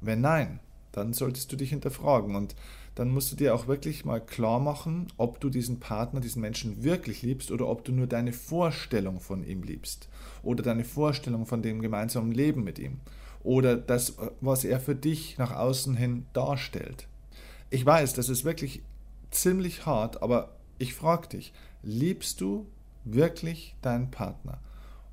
Wenn 0.00 0.20
nein, 0.20 0.60
dann 0.92 1.12
solltest 1.12 1.50
du 1.50 1.56
dich 1.56 1.70
hinterfragen 1.70 2.36
und 2.36 2.54
dann 2.94 3.10
musst 3.10 3.32
du 3.32 3.36
dir 3.36 3.56
auch 3.56 3.66
wirklich 3.66 4.04
mal 4.04 4.20
klar 4.20 4.60
machen, 4.60 5.08
ob 5.16 5.40
du 5.40 5.50
diesen 5.50 5.80
Partner, 5.80 6.20
diesen 6.20 6.40
Menschen 6.40 6.84
wirklich 6.84 7.22
liebst 7.22 7.50
oder 7.50 7.66
ob 7.66 7.84
du 7.84 7.90
nur 7.90 8.06
deine 8.06 8.32
Vorstellung 8.32 9.20
von 9.20 9.42
ihm 9.42 9.64
liebst 9.64 10.08
oder 10.44 10.62
deine 10.62 10.84
Vorstellung 10.84 11.44
von 11.44 11.60
dem 11.60 11.82
gemeinsamen 11.82 12.30
Leben 12.30 12.62
mit 12.62 12.78
ihm 12.78 13.00
oder 13.42 13.76
das, 13.76 14.16
was 14.40 14.64
er 14.64 14.78
für 14.78 14.94
dich 14.94 15.38
nach 15.38 15.56
außen 15.56 15.96
hin 15.96 16.26
darstellt. 16.34 17.08
Ich 17.68 17.84
weiß, 17.84 18.14
das 18.14 18.28
ist 18.28 18.44
wirklich 18.44 18.82
ziemlich 19.32 19.86
hart, 19.86 20.22
aber 20.22 20.54
ich 20.78 20.94
frage 20.94 21.26
dich, 21.30 21.52
liebst 21.82 22.40
du 22.40 22.66
wirklich 23.04 23.74
deinen 23.82 24.12
Partner? 24.12 24.60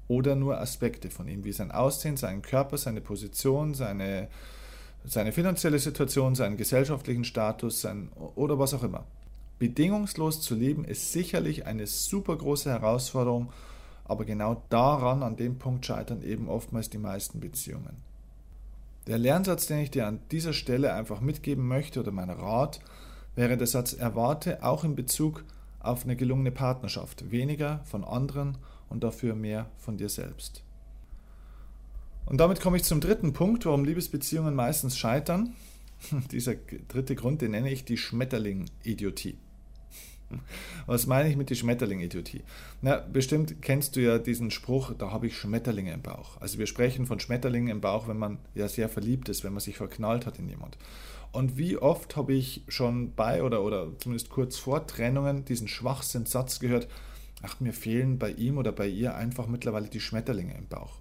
Oder 0.08 0.36
nur 0.36 0.60
Aspekte 0.60 1.10
von 1.10 1.28
ihm, 1.28 1.44
wie 1.44 1.52
sein 1.52 1.72
Aussehen, 1.72 2.18
seinen 2.18 2.42
Körper, 2.42 2.78
seine 2.78 3.02
Position, 3.02 3.74
seine, 3.74 4.28
seine 5.06 5.32
finanzielle 5.32 5.80
Situation, 5.80 6.36
seinen 6.36 6.58
gesellschaftlichen 6.58 7.24
Status 7.24 7.82
sein, 7.82 8.10
oder 8.36 8.58
was 8.60 8.74
auch 8.74 8.84
immer. 8.84 9.06
Bedingungslos 9.60 10.42
zu 10.42 10.56
leben 10.56 10.86
ist 10.86 11.12
sicherlich 11.12 11.66
eine 11.66 11.88
super 11.88 12.36
große 12.36 12.70
Herausforderung, 12.70 13.52
aber 14.06 14.24
genau 14.24 14.62
daran, 14.70 15.24
an 15.24 15.36
dem 15.36 15.58
Punkt 15.58 15.86
scheitern 15.86 16.22
eben 16.22 16.48
oftmals 16.48 16.90
die 16.90 17.00
meisten 17.00 17.40
Beziehungen. 17.40 17.98
Der 19.08 19.18
Lernsatz, 19.18 19.68
den 19.68 19.80
ich 19.80 19.92
dir 19.92 20.06
an 20.06 20.20
dieser 20.32 20.54
Stelle 20.54 20.94
einfach 20.94 21.22
mitgeben 21.22 21.68
möchte 21.68 22.00
oder 22.02 22.12
mein 22.12 22.30
Rat, 22.30 22.80
wäre 23.36 23.58
der 23.58 23.68
Satz 23.68 23.94
erwarte 23.94 24.64
auch 24.64 24.84
in 24.84 24.96
Bezug 24.96 25.44
auf 25.80 26.04
eine 26.04 26.16
gelungene 26.16 26.52
Partnerschaft 26.52 27.32
weniger 27.32 27.82
von 27.86 28.04
anderen 28.04 28.58
und 28.90 29.04
dafür 29.04 29.36
mehr 29.36 29.70
von 29.78 29.98
dir 29.98 30.10
selbst. 30.10 30.64
Und 32.26 32.38
damit 32.38 32.60
komme 32.60 32.78
ich 32.78 32.84
zum 32.84 33.00
dritten 33.00 33.34
Punkt, 33.34 33.66
warum 33.66 33.86
Liebesbeziehungen 33.86 34.54
meistens 34.54 34.98
scheitern. 34.98 35.54
Dieser 36.32 36.56
dritte 36.88 37.16
Grund, 37.16 37.42
den 37.42 37.52
nenne 37.52 37.72
ich 37.72 37.86
die 37.86 37.98
Schmetterling-Idiotie. 37.98 39.38
Was 40.86 41.08
meine 41.08 41.30
ich 41.30 41.38
mit 41.38 41.50
der 41.50 41.56
Schmetterling-Idiotie? 41.56 42.44
Na, 42.82 42.98
bestimmt 42.98 43.62
kennst 43.62 43.96
du 43.96 44.02
ja 44.02 44.18
diesen 44.20 44.52
Spruch, 44.52 44.94
da 44.98 45.12
habe 45.12 45.28
ich 45.28 45.38
Schmetterlinge 45.38 45.94
im 45.94 46.02
Bauch. 46.02 46.40
Also 46.42 46.60
wir 46.60 46.68
sprechen 46.68 47.06
von 47.06 47.20
Schmetterlingen 47.20 47.70
im 47.70 47.82
Bauch, 47.82 48.08
wenn 48.08 48.18
man 48.18 48.40
ja 48.56 48.68
sehr 48.68 48.90
verliebt 48.90 49.30
ist, 49.30 49.44
wenn 49.44 49.54
man 49.54 49.62
sich 49.62 49.78
verknallt 49.78 50.26
hat 50.26 50.38
in 50.38 50.50
jemand. 50.50 50.78
Und 51.32 51.58
wie 51.58 51.78
oft 51.78 52.16
habe 52.16 52.34
ich 52.34 52.64
schon 52.68 53.14
bei 53.14 53.44
oder, 53.44 53.64
oder 53.64 53.98
zumindest 54.00 54.30
kurz 54.30 54.58
vor 54.58 54.88
Trennungen 54.88 55.46
diesen 55.46 55.68
Schwachsinnsatz 55.68 56.60
gehört, 56.60 56.88
ach, 57.42 57.60
mir 57.60 57.74
fehlen 57.74 58.18
bei 58.18 58.32
ihm 58.32 58.58
oder 58.58 58.72
bei 58.72 58.88
ihr 58.88 59.16
einfach 59.16 59.48
mittlerweile 59.48 59.88
die 59.88 60.00
Schmetterlinge 60.00 60.56
im 60.58 60.68
Bauch. 60.68 61.00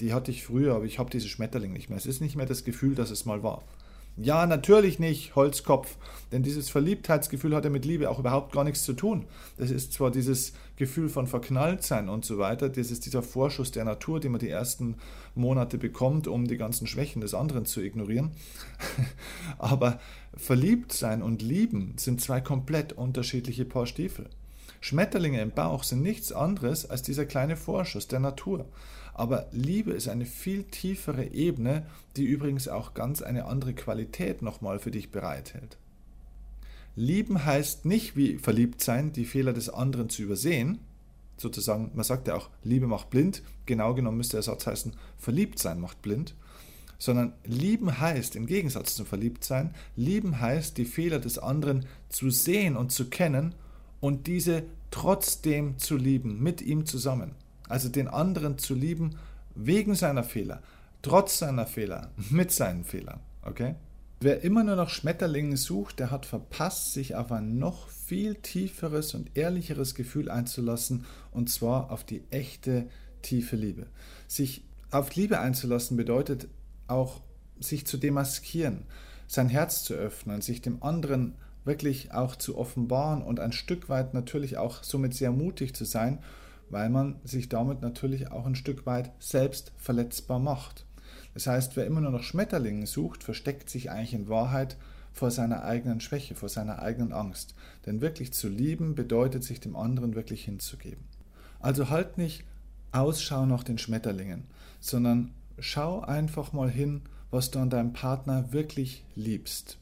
Die 0.00 0.12
hatte 0.12 0.30
ich 0.30 0.44
früher, 0.44 0.74
aber 0.74 0.84
ich 0.84 0.98
habe 0.98 1.10
diese 1.10 1.28
Schmetterlinge 1.28 1.74
nicht 1.74 1.88
mehr. 1.88 1.98
Es 1.98 2.06
ist 2.06 2.20
nicht 2.20 2.36
mehr 2.36 2.46
das 2.46 2.64
Gefühl, 2.64 2.94
dass 2.94 3.10
es 3.10 3.24
mal 3.24 3.42
war. 3.42 3.62
Ja, 4.16 4.46
natürlich 4.46 5.00
nicht, 5.00 5.34
Holzkopf. 5.34 5.96
Denn 6.30 6.44
dieses 6.44 6.70
Verliebtheitsgefühl 6.70 7.54
hat 7.54 7.64
ja 7.64 7.70
mit 7.70 7.84
Liebe 7.84 8.08
auch 8.08 8.20
überhaupt 8.20 8.52
gar 8.52 8.62
nichts 8.62 8.84
zu 8.84 8.92
tun. 8.92 9.26
Das 9.56 9.70
ist 9.70 9.92
zwar 9.92 10.12
dieses 10.12 10.52
Gefühl 10.76 11.08
von 11.08 11.26
Verknalltsein 11.26 12.08
und 12.08 12.24
so 12.24 12.38
weiter, 12.38 12.68
das 12.68 12.92
ist 12.92 13.06
dieser 13.06 13.22
Vorschuss 13.22 13.72
der 13.72 13.84
Natur, 13.84 14.20
den 14.20 14.32
man 14.32 14.40
die 14.40 14.48
ersten 14.48 14.96
Monate 15.34 15.78
bekommt, 15.78 16.28
um 16.28 16.46
die 16.46 16.56
ganzen 16.56 16.86
Schwächen 16.86 17.22
des 17.22 17.34
anderen 17.34 17.66
zu 17.66 17.80
ignorieren. 17.80 18.30
Aber 19.58 20.00
Verliebtsein 20.36 21.20
und 21.20 21.42
Lieben 21.42 21.94
sind 21.96 22.20
zwei 22.20 22.40
komplett 22.40 22.92
unterschiedliche 22.92 23.64
Paar 23.64 23.86
Stiefel. 23.86 24.28
Schmetterlinge 24.84 25.40
im 25.40 25.50
Bauch 25.50 25.82
sind 25.82 26.02
nichts 26.02 26.30
anderes 26.30 26.84
als 26.90 27.00
dieser 27.00 27.24
kleine 27.24 27.56
Vorschuss 27.56 28.06
der 28.06 28.20
Natur. 28.20 28.66
Aber 29.14 29.46
Liebe 29.50 29.92
ist 29.92 30.08
eine 30.08 30.26
viel 30.26 30.64
tiefere 30.64 31.24
Ebene, 31.32 31.86
die 32.18 32.24
übrigens 32.24 32.68
auch 32.68 32.92
ganz 32.92 33.22
eine 33.22 33.46
andere 33.46 33.72
Qualität 33.72 34.42
nochmal 34.42 34.78
für 34.78 34.90
dich 34.90 35.10
bereithält. 35.10 35.78
Lieben 36.96 37.46
heißt 37.46 37.86
nicht 37.86 38.14
wie 38.14 38.36
verliebt 38.36 38.82
sein, 38.82 39.14
die 39.14 39.24
Fehler 39.24 39.54
des 39.54 39.70
anderen 39.70 40.10
zu 40.10 40.20
übersehen. 40.20 40.80
Sozusagen, 41.38 41.90
man 41.94 42.04
sagt 42.04 42.28
ja 42.28 42.34
auch, 42.34 42.50
Liebe 42.62 42.86
macht 42.86 43.08
blind. 43.08 43.42
Genau 43.64 43.94
genommen 43.94 44.18
müsste 44.18 44.36
der 44.36 44.42
Satz 44.42 44.66
heißen, 44.66 44.92
verliebt 45.16 45.58
sein 45.58 45.80
macht 45.80 46.02
blind. 46.02 46.34
Sondern 46.98 47.32
lieben 47.44 48.00
heißt, 48.00 48.36
im 48.36 48.44
Gegensatz 48.44 48.96
zum 48.96 49.06
Verliebtsein, 49.06 49.74
lieben 49.96 50.42
heißt, 50.42 50.76
die 50.76 50.84
Fehler 50.84 51.20
des 51.20 51.38
anderen 51.38 51.86
zu 52.10 52.28
sehen 52.28 52.76
und 52.76 52.92
zu 52.92 53.08
kennen 53.08 53.54
und 54.04 54.26
diese 54.26 54.64
trotzdem 54.90 55.78
zu 55.78 55.96
lieben, 55.96 56.42
mit 56.42 56.60
ihm 56.60 56.84
zusammen. 56.84 57.30
Also 57.70 57.88
den 57.88 58.06
anderen 58.06 58.58
zu 58.58 58.74
lieben 58.74 59.16
wegen 59.54 59.94
seiner 59.94 60.24
Fehler, 60.24 60.62
trotz 61.00 61.38
seiner 61.38 61.64
Fehler, 61.64 62.10
mit 62.28 62.52
seinen 62.52 62.84
Fehlern. 62.84 63.20
Okay? 63.40 63.76
Wer 64.20 64.44
immer 64.44 64.62
nur 64.62 64.76
nach 64.76 64.90
Schmetterlingen 64.90 65.56
sucht, 65.56 66.00
der 66.00 66.10
hat 66.10 66.26
verpasst, 66.26 66.92
sich 66.92 67.14
auf 67.14 67.32
ein 67.32 67.58
noch 67.58 67.88
viel 67.88 68.34
tieferes 68.34 69.14
und 69.14 69.38
ehrlicheres 69.38 69.94
Gefühl 69.94 70.30
einzulassen, 70.30 71.06
und 71.30 71.48
zwar 71.48 71.90
auf 71.90 72.04
die 72.04 72.24
echte, 72.30 72.86
tiefe 73.22 73.56
Liebe. 73.56 73.86
Sich 74.28 74.64
auf 74.90 75.14
Liebe 75.14 75.40
einzulassen 75.40 75.96
bedeutet 75.96 76.48
auch, 76.88 77.22
sich 77.58 77.86
zu 77.86 77.96
demaskieren, 77.96 78.82
sein 79.28 79.48
Herz 79.48 79.82
zu 79.82 79.94
öffnen, 79.94 80.42
sich 80.42 80.60
dem 80.60 80.82
anderen 80.82 81.36
wirklich 81.64 82.12
auch 82.12 82.36
zu 82.36 82.58
offenbaren 82.58 83.22
und 83.22 83.40
ein 83.40 83.52
Stück 83.52 83.88
weit 83.88 84.14
natürlich 84.14 84.58
auch 84.58 84.82
somit 84.82 85.14
sehr 85.14 85.32
mutig 85.32 85.74
zu 85.74 85.84
sein 85.84 86.18
weil 86.70 86.90
man 86.90 87.20
sich 87.24 87.48
damit 87.48 87.82
natürlich 87.82 88.30
auch 88.30 88.46
ein 88.46 88.56
Stück 88.56 88.86
weit 88.86 89.12
selbst 89.18 89.72
verletzbar 89.76 90.38
macht. 90.38 90.86
Das 91.32 91.46
heißt, 91.46 91.76
wer 91.76 91.86
immer 91.86 92.00
nur 92.00 92.10
nach 92.10 92.22
Schmetterlingen 92.22 92.86
sucht, 92.86 93.22
versteckt 93.22 93.70
sich 93.70 93.90
eigentlich 93.90 94.14
in 94.14 94.28
Wahrheit 94.28 94.76
vor 95.12 95.30
seiner 95.30 95.64
eigenen 95.64 96.00
Schwäche, 96.00 96.34
vor 96.34 96.48
seiner 96.48 96.80
eigenen 96.80 97.12
Angst. 97.12 97.54
Denn 97.86 98.00
wirklich 98.00 98.32
zu 98.32 98.48
lieben 98.48 98.94
bedeutet, 98.94 99.44
sich 99.44 99.60
dem 99.60 99.76
anderen 99.76 100.14
wirklich 100.14 100.44
hinzugeben. 100.44 101.04
Also 101.60 101.90
halt 101.90 102.18
nicht 102.18 102.44
Ausschau 102.92 103.46
nach 103.46 103.64
den 103.64 103.78
Schmetterlingen, 103.78 104.44
sondern 104.80 105.32
schau 105.58 106.00
einfach 106.00 106.52
mal 106.52 106.70
hin, 106.70 107.02
was 107.30 107.50
du 107.50 107.58
an 107.58 107.70
deinem 107.70 107.92
Partner 107.92 108.52
wirklich 108.52 109.04
liebst. 109.14 109.78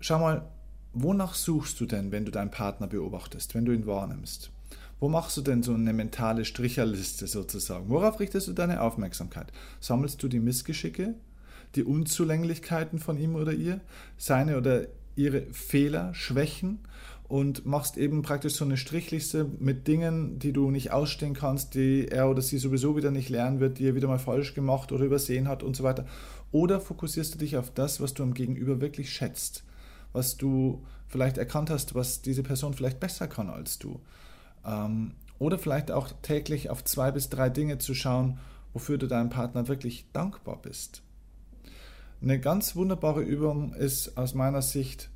Schau 0.00 0.18
mal, 0.18 0.48
wonach 0.94 1.34
suchst 1.34 1.80
du 1.80 1.86
denn, 1.86 2.12
wenn 2.12 2.24
du 2.24 2.30
deinen 2.30 2.50
Partner 2.50 2.86
beobachtest, 2.86 3.54
wenn 3.54 3.64
du 3.64 3.72
ihn 3.72 3.86
wahrnimmst? 3.86 4.50
Wo 5.00 5.08
machst 5.08 5.36
du 5.36 5.42
denn 5.42 5.62
so 5.62 5.74
eine 5.74 5.92
mentale 5.92 6.44
Stricherliste 6.44 7.26
sozusagen? 7.26 7.90
Worauf 7.90 8.20
richtest 8.20 8.48
du 8.48 8.52
deine 8.52 8.80
Aufmerksamkeit? 8.80 9.52
Sammelst 9.80 10.22
du 10.22 10.28
die 10.28 10.40
Missgeschicke, 10.40 11.14
die 11.74 11.84
Unzulänglichkeiten 11.84 12.98
von 12.98 13.18
ihm 13.18 13.34
oder 13.34 13.52
ihr, 13.52 13.80
seine 14.16 14.56
oder 14.56 14.86
ihre 15.16 15.42
Fehler, 15.52 16.14
Schwächen 16.14 16.78
und 17.28 17.66
machst 17.66 17.96
eben 17.96 18.22
praktisch 18.22 18.54
so 18.54 18.64
eine 18.64 18.76
Strichliste 18.76 19.46
mit 19.58 19.88
Dingen, 19.88 20.38
die 20.38 20.52
du 20.52 20.70
nicht 20.70 20.92
ausstehen 20.92 21.34
kannst, 21.34 21.74
die 21.74 22.06
er 22.08 22.30
oder 22.30 22.42
sie 22.42 22.58
sowieso 22.58 22.96
wieder 22.96 23.10
nicht 23.10 23.28
lernen 23.28 23.60
wird, 23.60 23.78
die 23.78 23.88
er 23.88 23.94
wieder 23.94 24.08
mal 24.08 24.18
falsch 24.18 24.54
gemacht 24.54 24.92
oder 24.92 25.04
übersehen 25.04 25.48
hat 25.48 25.62
und 25.62 25.74
so 25.76 25.84
weiter. 25.84 26.06
Oder 26.52 26.80
fokussierst 26.80 27.34
du 27.34 27.38
dich 27.38 27.56
auf 27.56 27.70
das, 27.70 28.00
was 28.00 28.14
du 28.14 28.22
am 28.22 28.34
Gegenüber 28.34 28.80
wirklich 28.80 29.10
schätzt, 29.10 29.64
was 30.14 30.38
du 30.38 30.82
vielleicht 31.08 31.36
erkannt 31.36 31.68
hast, 31.68 31.94
was 31.94 32.22
diese 32.22 32.42
Person 32.42 32.72
vielleicht 32.72 33.00
besser 33.00 33.28
kann 33.28 33.50
als 33.50 33.78
du. 33.78 34.00
Ähm, 34.64 35.12
oder 35.38 35.58
vielleicht 35.58 35.90
auch 35.90 36.10
täglich 36.22 36.70
auf 36.70 36.82
zwei 36.84 37.10
bis 37.10 37.28
drei 37.28 37.50
Dinge 37.50 37.76
zu 37.76 37.94
schauen, 37.94 38.38
wofür 38.72 38.96
du 38.96 39.06
deinem 39.06 39.28
Partner 39.28 39.68
wirklich 39.68 40.06
dankbar 40.12 40.62
bist. 40.62 41.02
Eine 42.22 42.40
ganz 42.40 42.74
wunderbare 42.74 43.20
Übung 43.20 43.74
ist 43.74 44.16
aus 44.16 44.34
meiner 44.34 44.62
Sicht, 44.62 45.10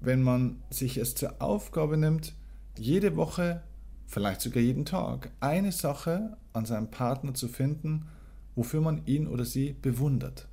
wenn 0.00 0.22
man 0.22 0.62
sich 0.70 0.96
es 0.96 1.14
zur 1.14 1.40
Aufgabe 1.40 1.96
nimmt, 1.96 2.34
jede 2.76 3.16
Woche, 3.16 3.62
vielleicht 4.06 4.40
sogar 4.40 4.62
jeden 4.62 4.84
Tag, 4.84 5.30
eine 5.40 5.70
Sache 5.70 6.36
an 6.52 6.66
seinem 6.66 6.90
Partner 6.90 7.34
zu 7.34 7.46
finden, 7.48 8.08
wofür 8.56 8.80
man 8.80 9.06
ihn 9.06 9.28
oder 9.28 9.44
sie 9.44 9.74
bewundert. 9.74 10.48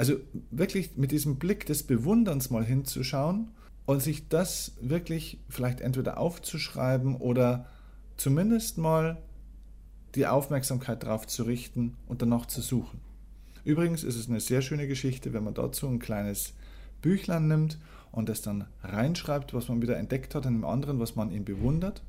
Also 0.00 0.14
wirklich 0.50 0.96
mit 0.96 1.12
diesem 1.12 1.36
Blick 1.36 1.66
des 1.66 1.82
Bewunderns 1.82 2.48
mal 2.48 2.64
hinzuschauen 2.64 3.48
und 3.84 4.00
sich 4.00 4.28
das 4.28 4.72
wirklich 4.80 5.40
vielleicht 5.50 5.82
entweder 5.82 6.16
aufzuschreiben 6.16 7.16
oder 7.16 7.66
zumindest 8.16 8.78
mal 8.78 9.18
die 10.14 10.26
Aufmerksamkeit 10.26 11.02
darauf 11.02 11.26
zu 11.26 11.42
richten 11.42 11.98
und 12.06 12.22
danach 12.22 12.46
zu 12.46 12.62
suchen. 12.62 12.98
Übrigens 13.62 14.02
ist 14.02 14.16
es 14.16 14.30
eine 14.30 14.40
sehr 14.40 14.62
schöne 14.62 14.88
Geschichte, 14.88 15.34
wenn 15.34 15.44
man 15.44 15.52
dazu 15.52 15.86
ein 15.86 15.98
kleines 15.98 16.54
Büchlein 17.02 17.48
nimmt 17.48 17.76
und 18.10 18.30
es 18.30 18.40
dann 18.40 18.64
reinschreibt, 18.82 19.52
was 19.52 19.68
man 19.68 19.82
wieder 19.82 19.98
entdeckt 19.98 20.34
hat 20.34 20.46
in 20.46 20.54
einem 20.54 20.64
anderen, 20.64 20.98
was 20.98 21.14
man 21.14 21.30
ihm 21.30 21.44
bewundert. 21.44 22.02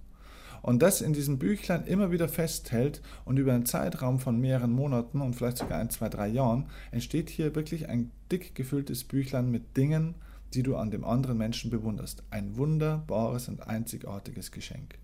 Und 0.61 0.81
das 0.81 1.01
in 1.01 1.13
diesem 1.13 1.39
Büchlein 1.39 1.85
immer 1.85 2.11
wieder 2.11 2.29
festhält 2.29 3.01
und 3.25 3.37
über 3.37 3.53
einen 3.53 3.65
Zeitraum 3.65 4.19
von 4.19 4.39
mehreren 4.39 4.71
Monaten 4.71 5.21
und 5.21 5.35
vielleicht 5.35 5.57
sogar 5.57 5.79
ein, 5.79 5.89
zwei, 5.89 6.09
drei 6.09 6.27
Jahren 6.27 6.67
entsteht 6.91 7.29
hier 7.29 7.55
wirklich 7.55 7.89
ein 7.89 8.11
dick 8.31 8.53
gefülltes 8.53 9.03
Büchlein 9.03 9.49
mit 9.49 9.75
Dingen, 9.75 10.15
die 10.53 10.63
du 10.63 10.75
an 10.75 10.91
dem 10.91 11.03
anderen 11.03 11.37
Menschen 11.37 11.71
bewunderst. 11.71 12.23
Ein 12.29 12.57
wunderbares 12.57 13.47
und 13.47 13.67
einzigartiges 13.67 14.51
Geschenk. 14.51 14.99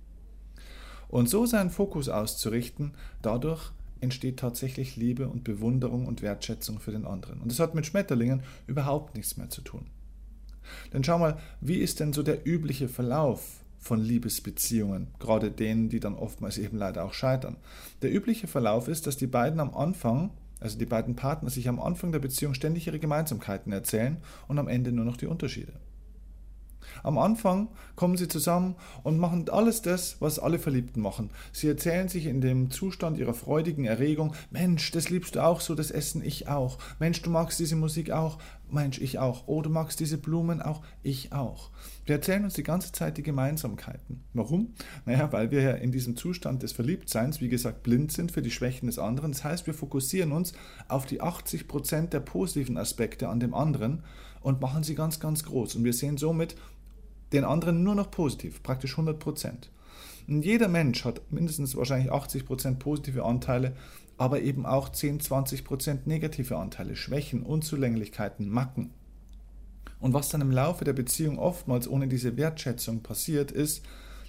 Und 1.10 1.30
so 1.30 1.46
seinen 1.46 1.70
Fokus 1.70 2.10
auszurichten, 2.10 2.93
dadurch 3.22 3.72
entsteht 4.02 4.38
tatsächlich 4.38 4.96
Liebe 4.96 5.28
und 5.28 5.43
Bewunderung 5.43 6.06
und 6.06 6.22
Wertschätzung 6.22 6.80
für 6.80 6.91
den 6.91 7.06
anderen. 7.06 7.41
Und 7.41 7.52
das 7.52 7.60
hat 7.60 7.74
mit 7.74 7.86
Schmetterlingen 7.86 8.43
überhaupt 8.67 9.15
nichts 9.15 9.38
mehr 9.38 9.50
zu 9.50 9.62
tun. 9.62 9.88
Denn 10.93 11.04
schau 11.04 11.17
mal, 11.17 11.39
wie 11.62 11.78
ist 11.78 12.00
denn 12.00 12.13
so 12.13 12.24
der 12.24 12.46
übliche 12.46 12.89
Verlauf 12.89 13.57
von 13.88 14.02
Liebesbeziehungen, 14.02 15.08
gerade 15.19 15.50
denen, 15.50 15.89
die 15.89 16.00
dann 16.00 16.15
oftmals 16.15 16.58
eben 16.58 16.78
leider 16.78 17.06
auch 17.06 17.13
scheitern? 17.13 17.56
Der 18.02 18.13
übliche 18.13 18.47
Verlauf 18.47 18.88
ist, 18.88 19.08
dass 19.08 19.17
die 19.17 19.28
beiden 19.28 19.60
am 19.60 19.73
Anfang 19.73 20.32
also 20.60 20.78
die 20.78 20.86
beiden 20.86 21.15
Partner 21.15 21.50
sich 21.50 21.69
am 21.69 21.80
Anfang 21.80 22.12
der 22.12 22.19
Beziehung 22.19 22.54
ständig 22.54 22.88
ihre 22.88 23.00
Gemeinsamkeiten 23.00 23.71
erzählen 23.71 24.17
und 24.47 24.58
am 24.58 24.67
Ende 24.67 24.91
nur 24.91 25.06
noch 25.06 25.17
die 25.17 25.28
Unterschiede. 25.28 25.73
Am 27.04 27.17
Anfang 27.17 27.69
kommen 27.95 28.17
sie 28.17 28.28
zusammen 28.28 28.76
und 29.04 29.19
machen 29.19 29.50
alles 29.50 29.82
das, 29.82 30.17
was 30.19 30.39
alle 30.39 30.60
Verliebten 30.60 31.02
machen. 31.02 31.30
Sie 31.52 31.67
erzählen 31.67 32.08
sich 32.08 32.26
in 32.26 32.41
dem 32.41 32.69
Zustand 32.69 33.17
ihrer 33.17 33.34
freudigen 33.34 33.86
Erregung, 33.86 34.34
Mensch, 34.52 34.91
das 34.91 35.10
liebst 35.10 35.36
du 35.36 35.43
auch 35.43 35.62
so, 35.62 35.76
das 35.76 35.91
Essen 35.91 36.23
ich 36.23 36.47
auch. 36.47 36.78
Mensch, 37.00 37.21
du 37.21 37.30
magst 37.30 37.60
diese 37.60 37.76
Musik 37.76 38.12
auch. 38.12 38.38
Mensch, 38.69 39.00
ich 39.00 39.19
auch. 39.19 39.43
Oh, 39.47 39.62
du 39.62 39.69
magst 39.69 40.00
diese 40.00 40.17
Blumen 40.17 40.62
auch. 40.62 40.82
Ich 41.02 41.32
auch. 41.32 41.71
Wir 42.06 42.15
erzählen 42.15 42.43
uns 42.43 42.54
die 42.54 42.63
ganze 42.63 42.91
Zeit 42.91 43.17
die 43.17 43.23
Gemeinsamkeiten. 43.23 44.23
Warum? 44.34 44.73
Naja, 45.06 45.32
weil 45.32 45.52
wir 45.52 45.62
ja 45.62 45.71
in 45.71 45.91
diesem 45.91 46.17
Zustand 46.17 46.63
des 46.63 46.73
Verliebtseins, 46.73 47.41
wie 47.41 47.50
gesagt, 47.50 47.84
blind 47.84 48.12
sind 48.12 48.32
für 48.32 48.41
die 48.41 48.52
Schwächen 48.52 48.88
des 48.88 49.00
anderen. 49.00 49.32
Das 49.32 49.43
heißt, 49.43 49.67
wir 49.67 49.73
fokussieren 49.73 50.32
uns 50.32 50.54
auf 50.88 51.06
die 51.06 51.21
80 51.21 51.67
Prozent 51.67 52.13
der 52.13 52.19
positiven 52.19 52.78
Aspekte 52.78 53.30
an 53.30 53.39
dem 53.39 53.54
anderen 53.54 54.04
und 54.41 54.62
machen 54.62 54.84
sie 54.84 54.95
ganz, 54.95 55.19
ganz 55.19 55.43
groß. 55.43 55.76
Und 55.76 55.84
wir 55.84 55.93
sehen 55.93 56.17
somit 56.17 56.56
den 57.34 57.44
anderen 57.44 57.84
nur 57.84 57.96
noch 57.96 58.12
positiv, 58.12 58.63
praktisch 58.63 58.92
100 58.92 59.20
Prozent. 59.20 59.72
Und 60.28 60.44
jeder 60.44 60.68
Mensch 60.68 61.06
hat 61.06 61.22
mindestens 61.32 61.76
wahrscheinlich 61.76 62.12
80 62.12 62.46
Prozent 62.46 62.80
positive 62.80 63.24
Anteile, 63.24 63.74
aber 64.18 64.42
eben 64.42 64.66
auch 64.66 64.90
10, 64.90 65.20
20 65.20 65.63
Prozent 65.63 66.08
negative 66.08 66.58
Anteile, 66.58 66.96
Schwächen, 66.96 67.44
Unzulänglichkeiten, 67.44 68.50
Macken. 68.50 68.92
Und 70.00 70.13
was 70.13 70.30
dann 70.30 70.42
im 70.42 70.52
Laufe 70.52 70.84
der 70.84 70.94
Beziehung 70.94 71.40
oftmals 71.40 71.88
ohne 71.88 72.08
diese 72.08 72.38
Wertschätzung 72.38 73.02
passiert, 73.02 73.52
ist, 73.52 73.84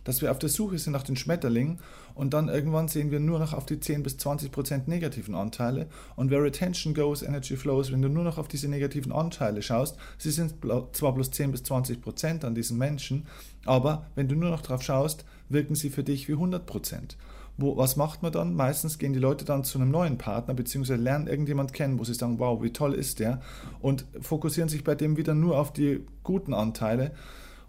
dass 0.05 0.23
wir 0.23 0.31
auf 0.31 0.39
der 0.39 0.49
Suche 0.49 0.79
sind 0.79 0.93
nach 0.93 1.03
den 1.03 1.17
Schmetterlingen 1.17 1.81
und 2.15 2.35
dann 2.35 2.49
irgendwann 2.49 2.89
sehen 2.89 3.11
wir 3.11 3.21
nur 3.21 3.39
noch 3.39 3.53
auf 3.53 3.67
die 3.67 3.79
10 3.79 4.03
bis 4.03 4.19
20 4.19 4.51
Prozent 4.51 4.89
negativen 4.89 5.35
Anteile. 5.35 5.87
Und 6.17 6.31
where 6.31 6.43
Retention 6.43 6.95
goes, 6.95 7.23
Energy 7.23 7.57
flows, 7.57 7.93
wenn 7.93 8.03
du 8.03 8.09
nur 8.09 8.25
noch 8.25 8.39
auf 8.39 8.49
diese 8.49 8.69
negativen 8.69 9.13
Anteile 9.13 9.63
schaust, 9.63 9.97
sie 10.19 10.31
sind 10.31 10.55
zwar 10.93 11.15
bloß 11.15 11.31
10 11.31 11.53
bis 11.53 11.63
20 11.63 12.01
Prozent 12.01 12.45
an 12.45 12.55
diesen 12.55 12.79
Menschen, 12.79 13.27
aber 13.65 14.07
wenn 14.15 14.29
du 14.29 14.35
nur 14.35 14.51
noch 14.51 14.63
drauf 14.63 14.83
schaust, 14.83 15.25
wirken 15.49 15.75
sie 15.75 15.91
für 15.91 16.03
dich 16.03 16.29
wie 16.29 16.33
100 16.33 16.67
Prozent. 16.67 17.17
Wo, 17.61 17.77
was 17.77 17.97
macht 17.97 18.23
man 18.23 18.31
dann? 18.31 18.55
Meistens 18.55 18.99
gehen 18.99 19.13
die 19.13 19.19
Leute 19.19 19.45
dann 19.45 19.65
zu 19.65 19.79
einem 19.79 19.91
neuen 19.91 20.17
Partner, 20.17 20.55
beziehungsweise 20.55 21.01
lernen 21.01 21.27
irgendjemand 21.27 21.73
kennen, 21.73 21.99
wo 21.99 22.05
sie 22.05 22.15
sagen, 22.15 22.39
wow, 22.39 22.63
wie 22.63 22.73
toll 22.73 22.95
ist 22.95 23.19
der, 23.19 23.41
und 23.81 24.07
fokussieren 24.21 24.69
sich 24.69 24.85
bei 24.85 24.95
dem 24.95 25.17
wieder 25.17 25.35
nur 25.35 25.59
auf 25.59 25.73
die 25.73 26.07
guten 26.23 26.55
Anteile 26.55 27.13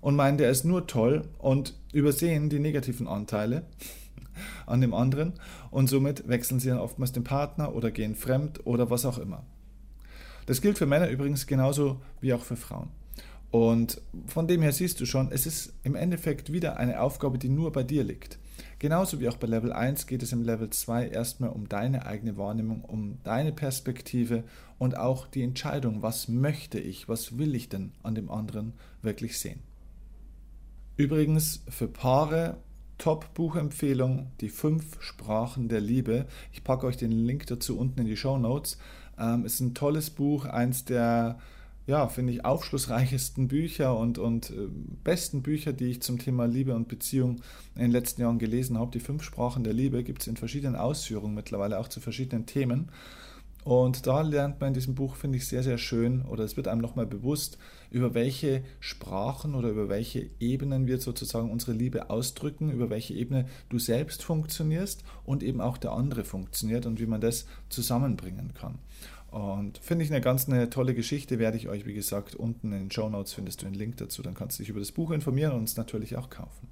und 0.02 0.16
meinen, 0.16 0.38
der 0.38 0.50
ist 0.50 0.66
nur 0.66 0.88
toll 0.88 1.24
und 1.38 1.74
übersehen 1.94 2.50
die 2.50 2.60
negativen 2.60 3.08
Anteile 3.08 3.64
an 4.66 4.82
dem 4.82 4.94
anderen 4.94 5.34
und 5.72 5.88
somit 5.88 6.28
wechseln 6.28 6.60
sie 6.60 6.70
dann 6.70 6.80
oftmals 6.80 7.12
den 7.12 7.24
Partner 7.24 7.76
oder 7.76 7.92
gehen 7.92 8.16
fremd 8.16 8.66
oder 8.66 8.90
was 8.90 9.06
auch 9.06 9.18
immer. 9.18 9.44
Das 10.46 10.62
gilt 10.62 10.78
für 10.78 10.86
Männer 10.86 11.10
übrigens 11.10 11.48
genauso 11.48 12.02
wie 12.22 12.34
auch 12.34 12.44
für 12.44 12.56
Frauen. 12.56 12.90
Und 13.52 14.02
von 14.28 14.48
dem 14.48 14.62
her 14.62 14.72
siehst 14.72 15.00
du 15.02 15.06
schon, 15.06 15.32
es 15.32 15.46
ist 15.46 15.74
im 15.84 15.96
Endeffekt 15.96 16.54
wieder 16.54 16.78
eine 16.78 17.02
Aufgabe, 17.02 17.40
die 17.40 17.50
nur 17.50 17.72
bei 17.72 17.84
dir 17.84 18.04
liegt. 18.04 18.38
Genauso 18.78 19.20
wie 19.20 19.28
auch 19.28 19.38
bei 19.38 19.48
Level 19.48 19.74
1 19.74 20.08
geht 20.08 20.22
es 20.22 20.32
im 20.32 20.44
Level 20.44 20.70
2 20.70 21.08
erstmal 21.10 21.50
um 21.50 21.68
deine 21.68 22.06
eigene 22.06 22.38
Wahrnehmung, 22.38 22.84
um 22.84 23.18
deine 23.24 23.52
Perspektive 23.52 24.44
und 24.78 24.98
auch 24.98 25.28
die 25.28 25.44
Entscheidung, 25.44 26.02
was 26.02 26.28
möchte 26.28 26.80
ich, 26.80 27.10
was 27.10 27.38
will 27.38 27.56
ich 27.56 27.70
denn 27.70 27.92
an 28.04 28.16
dem 28.16 28.30
anderen 28.30 28.74
wirklich 29.02 29.40
sehen. 29.40 29.62
Übrigens 31.00 31.64
für 31.70 31.88
Paare 31.88 32.58
Top-Buchempfehlung, 32.98 34.34
die 34.42 34.50
fünf 34.50 35.02
Sprachen 35.02 35.70
der 35.70 35.80
Liebe. 35.80 36.26
Ich 36.52 36.66
packe 36.66 36.86
euch 36.86 36.98
den 36.98 37.14
Link 37.14 37.48
dazu 37.48 37.80
unten 37.80 38.02
in 38.02 38.06
die 38.06 38.18
Show 38.18 38.38
Notes. 38.38 38.78
Ähm, 39.18 39.46
ist 39.46 39.62
ein 39.62 39.74
tolles 39.74 40.10
Buch, 40.10 40.44
eins 40.44 40.84
der 40.84 41.40
ja, 41.88 42.10
finde 42.10 42.34
ich, 42.34 42.44
aufschlussreichsten 42.44 43.48
Bücher 43.48 43.98
und, 43.98 44.18
und 44.18 44.50
äh, 44.50 44.68
besten 45.06 45.42
Bücher, 45.42 45.72
die 45.72 45.86
ich 45.86 46.02
zum 46.02 46.20
Thema 46.20 46.44
Liebe 46.48 46.76
und 46.76 46.90
Beziehung 46.90 47.38
in 47.76 47.82
den 47.84 47.92
letzten 47.92 48.20
Jahren 48.20 48.38
gelesen 48.38 48.78
habe. 48.78 48.92
Die 48.92 49.00
fünf 49.00 49.24
Sprachen 49.24 49.64
der 49.64 49.72
Liebe 49.72 50.04
gibt 50.04 50.24
es 50.24 50.28
in 50.28 50.36
verschiedenen 50.36 50.76
Ausführungen 50.76 51.34
mittlerweile, 51.34 51.80
auch 51.80 51.88
zu 51.88 52.02
verschiedenen 52.02 52.46
Themen. 52.46 52.90
Und 53.70 54.08
da 54.08 54.22
lernt 54.22 54.60
man 54.60 54.70
in 54.70 54.74
diesem 54.74 54.96
Buch, 54.96 55.16
finde 55.16 55.38
ich, 55.38 55.48
sehr, 55.48 55.62
sehr 55.62 55.78
schön, 55.78 56.24
oder 56.24 56.44
es 56.44 56.58
wird 56.58 56.68
einem 56.68 56.82
nochmal 56.82 57.06
bewusst, 57.06 57.60
über 57.92 58.16
welche 58.16 58.64
Sprachen 58.80 59.54
oder 59.54 59.70
über 59.70 59.90
welche 59.90 60.32
Ebenen 60.40 60.88
wir 60.88 61.00
sozusagen 61.00 61.52
unsere 61.52 61.74
Liebe 61.74 62.10
ausdrücken, 62.10 62.72
über 62.72 62.90
welche 62.90 63.14
Ebene 63.14 63.46
du 63.70 63.78
selbst 63.78 64.24
funktionierst 64.24 65.04
und 65.24 65.44
eben 65.44 65.62
auch 65.62 65.78
der 65.78 65.92
andere 65.92 66.24
funktioniert 66.24 66.88
und 66.88 67.00
wie 67.00 67.06
man 67.06 67.22
das 67.22 67.46
zusammenbringen 67.70 68.56
kann. 68.56 68.80
Und 69.30 69.78
finde 69.78 70.04
ich 70.04 70.10
eine 70.10 70.22
ganz 70.22 70.50
eine 70.50 70.72
tolle 70.72 70.96
Geschichte, 70.96 71.38
werde 71.38 71.58
ich 71.58 71.70
euch, 71.70 71.86
wie 71.86 71.94
gesagt, 71.94 72.34
unten 72.34 72.72
in 72.72 72.80
den 72.80 72.92
Show 72.92 73.08
Notes 73.08 73.34
findest 73.34 73.62
du 73.62 73.68
einen 73.68 73.76
Link 73.76 73.98
dazu. 73.98 74.24
Dann 74.24 74.34
kannst 74.34 74.58
du 74.58 74.64
dich 74.64 74.72
über 74.72 74.80
das 74.80 74.92
Buch 74.92 75.12
informieren 75.12 75.54
und 75.54 75.66
es 75.66 75.78
natürlich 75.78 76.18
auch 76.18 76.32
kaufen. 76.32 76.70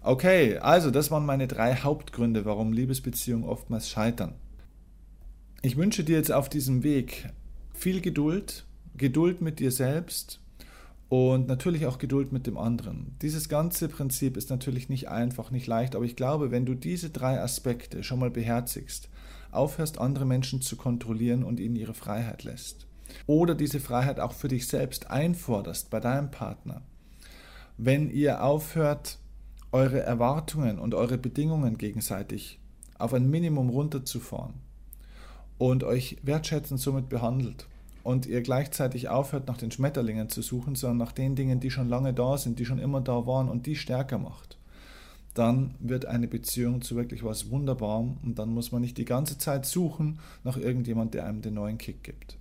Okay, 0.00 0.56
also 0.56 0.90
das 0.90 1.10
waren 1.10 1.26
meine 1.26 1.48
drei 1.48 1.76
Hauptgründe, 1.76 2.46
warum 2.46 2.72
Liebesbeziehungen 2.72 3.46
oftmals 3.46 3.90
scheitern. 3.90 4.32
Ich 5.62 5.76
wünsche 5.76 6.04
dir 6.04 6.16
jetzt 6.16 6.32
auf 6.32 6.48
diesem 6.48 6.82
Weg 6.84 7.28
viel 7.74 8.00
Geduld, 8.00 8.64
Geduld 8.96 9.42
mit 9.42 9.60
dir 9.60 9.70
selbst 9.70 10.40
und 11.10 11.48
natürlich 11.48 11.84
auch 11.84 11.98
Geduld 11.98 12.32
mit 12.32 12.46
dem 12.46 12.56
anderen. 12.56 13.14
Dieses 13.20 13.50
ganze 13.50 13.90
Prinzip 13.90 14.38
ist 14.38 14.48
natürlich 14.48 14.88
nicht 14.88 15.10
einfach, 15.10 15.50
nicht 15.50 15.66
leicht, 15.66 15.94
aber 15.94 16.06
ich 16.06 16.16
glaube, 16.16 16.50
wenn 16.50 16.64
du 16.64 16.74
diese 16.74 17.10
drei 17.10 17.38
Aspekte 17.38 18.02
schon 18.02 18.20
mal 18.20 18.30
beherzigst, 18.30 19.10
aufhörst, 19.50 19.98
andere 19.98 20.24
Menschen 20.24 20.62
zu 20.62 20.76
kontrollieren 20.76 21.44
und 21.44 21.60
ihnen 21.60 21.76
ihre 21.76 21.92
Freiheit 21.92 22.44
lässt. 22.44 22.86
Oder 23.26 23.54
diese 23.54 23.80
Freiheit 23.80 24.18
auch 24.18 24.32
für 24.32 24.48
dich 24.48 24.66
selbst 24.66 25.10
einforderst 25.10 25.90
bei 25.90 26.00
deinem 26.00 26.30
Partner. 26.30 26.80
Wenn 27.76 28.08
ihr 28.08 28.42
aufhört, 28.42 29.18
eure 29.72 30.00
Erwartungen 30.00 30.78
und 30.78 30.94
eure 30.94 31.18
Bedingungen 31.18 31.76
gegenseitig 31.76 32.60
auf 32.98 33.12
ein 33.12 33.28
Minimum 33.28 33.68
runterzufahren 33.68 34.69
und 35.60 35.84
euch 35.84 36.16
wertschätzend 36.22 36.80
somit 36.80 37.08
behandelt 37.08 37.68
und 38.02 38.26
ihr 38.26 38.40
gleichzeitig 38.40 39.08
aufhört, 39.08 39.46
nach 39.46 39.58
den 39.58 39.70
Schmetterlingen 39.70 40.28
zu 40.28 40.42
suchen, 40.42 40.74
sondern 40.74 40.98
nach 40.98 41.12
den 41.12 41.36
Dingen, 41.36 41.60
die 41.60 41.70
schon 41.70 41.88
lange 41.88 42.12
da 42.12 42.36
sind, 42.36 42.58
die 42.58 42.64
schon 42.64 42.80
immer 42.80 43.00
da 43.00 43.26
waren 43.28 43.48
und 43.48 43.66
die 43.66 43.76
stärker 43.76 44.18
macht 44.18 44.56
dann 45.34 45.74
wird 45.78 46.06
eine 46.06 46.28
Beziehung 46.28 46.82
zu 46.82 46.96
wirklich 46.96 47.24
was 47.24 47.50
Wunderbarem 47.50 48.16
und 48.22 48.38
dann 48.38 48.52
muss 48.52 48.72
man 48.72 48.80
nicht 48.80 48.98
die 48.98 49.04
ganze 49.04 49.38
Zeit 49.38 49.64
suchen 49.64 50.18
nach 50.44 50.56
irgendjemand, 50.56 51.14
der 51.14 51.26
einem 51.26 51.42
den 51.42 51.54
neuen 51.54 51.78
Kick 51.78 52.02
gibt. 52.02 52.36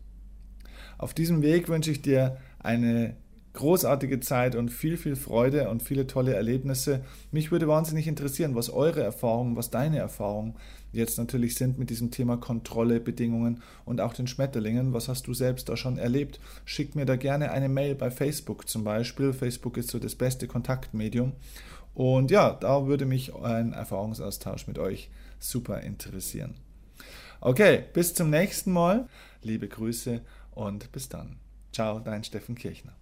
Auf 0.98 1.14
diesem 1.14 1.42
Weg 1.42 1.70
wünsche 1.70 1.92
ich 1.92 2.02
dir 2.02 2.38
eine 2.60 3.16
großartige 3.54 4.20
Zeit 4.20 4.56
und 4.56 4.70
viel, 4.70 4.98
viel 4.98 5.16
Freude 5.16 5.70
und 5.70 5.82
viele 5.82 6.08
tolle 6.08 6.34
Erlebnisse. 6.34 7.02
Mich 7.32 7.52
würde 7.52 7.68
wahnsinnig 7.68 8.08
interessieren, 8.08 8.56
was 8.56 8.70
eure 8.70 9.02
Erfahrungen, 9.02 9.56
was 9.56 9.70
deine 9.70 9.98
Erfahrungen 9.98 10.56
jetzt 10.92 11.18
natürlich 11.18 11.56
sind 11.56 11.78
mit 11.78 11.90
diesem 11.90 12.12
Thema 12.12 12.38
Kontrolle, 12.38 13.00
Bedingungen 13.00 13.62
und 13.86 14.02
auch 14.02 14.14
den 14.14 14.28
Schmetterlingen. 14.28 14.94
Was 14.94 15.08
hast 15.08 15.28
du 15.28 15.34
selbst 15.34 15.70
da 15.70 15.78
schon 15.78 15.98
erlebt? 15.98 16.40
Schick 16.66 16.96
mir 16.96 17.06
da 17.06 17.16
gerne 17.16 17.52
eine 17.52 17.70
Mail 17.70 17.96
bei 17.96 18.12
Facebook 18.12 18.68
zum 18.68 18.84
Beispiel. 18.84 19.34
Facebook 19.34 19.78
ist 19.78 19.92
so 19.92 20.00
das 20.00 20.16
beste 20.16 20.48
Kontaktmedium. 20.48 21.34
Und 21.94 22.32
ja, 22.32 22.54
da 22.54 22.88
würde 22.88 23.06
mich 23.06 23.36
ein 23.36 23.74
Erfahrungsaustausch 23.74 24.68
mit 24.68 24.80
euch 24.80 25.10
super 25.40 25.82
interessieren. 25.82 26.56
Okay, 27.42 27.84
bis 27.94 28.14
zum 28.14 28.30
nächsten 28.30 28.72
Mal. 28.72 29.08
Liebe 29.42 29.68
Grüße 29.68 30.22
und 30.52 30.92
bis 30.92 31.10
dann. 31.10 31.38
Ciao, 31.72 32.00
dein 32.00 32.24
Steffen 32.24 32.56
Kirchner. 32.56 32.94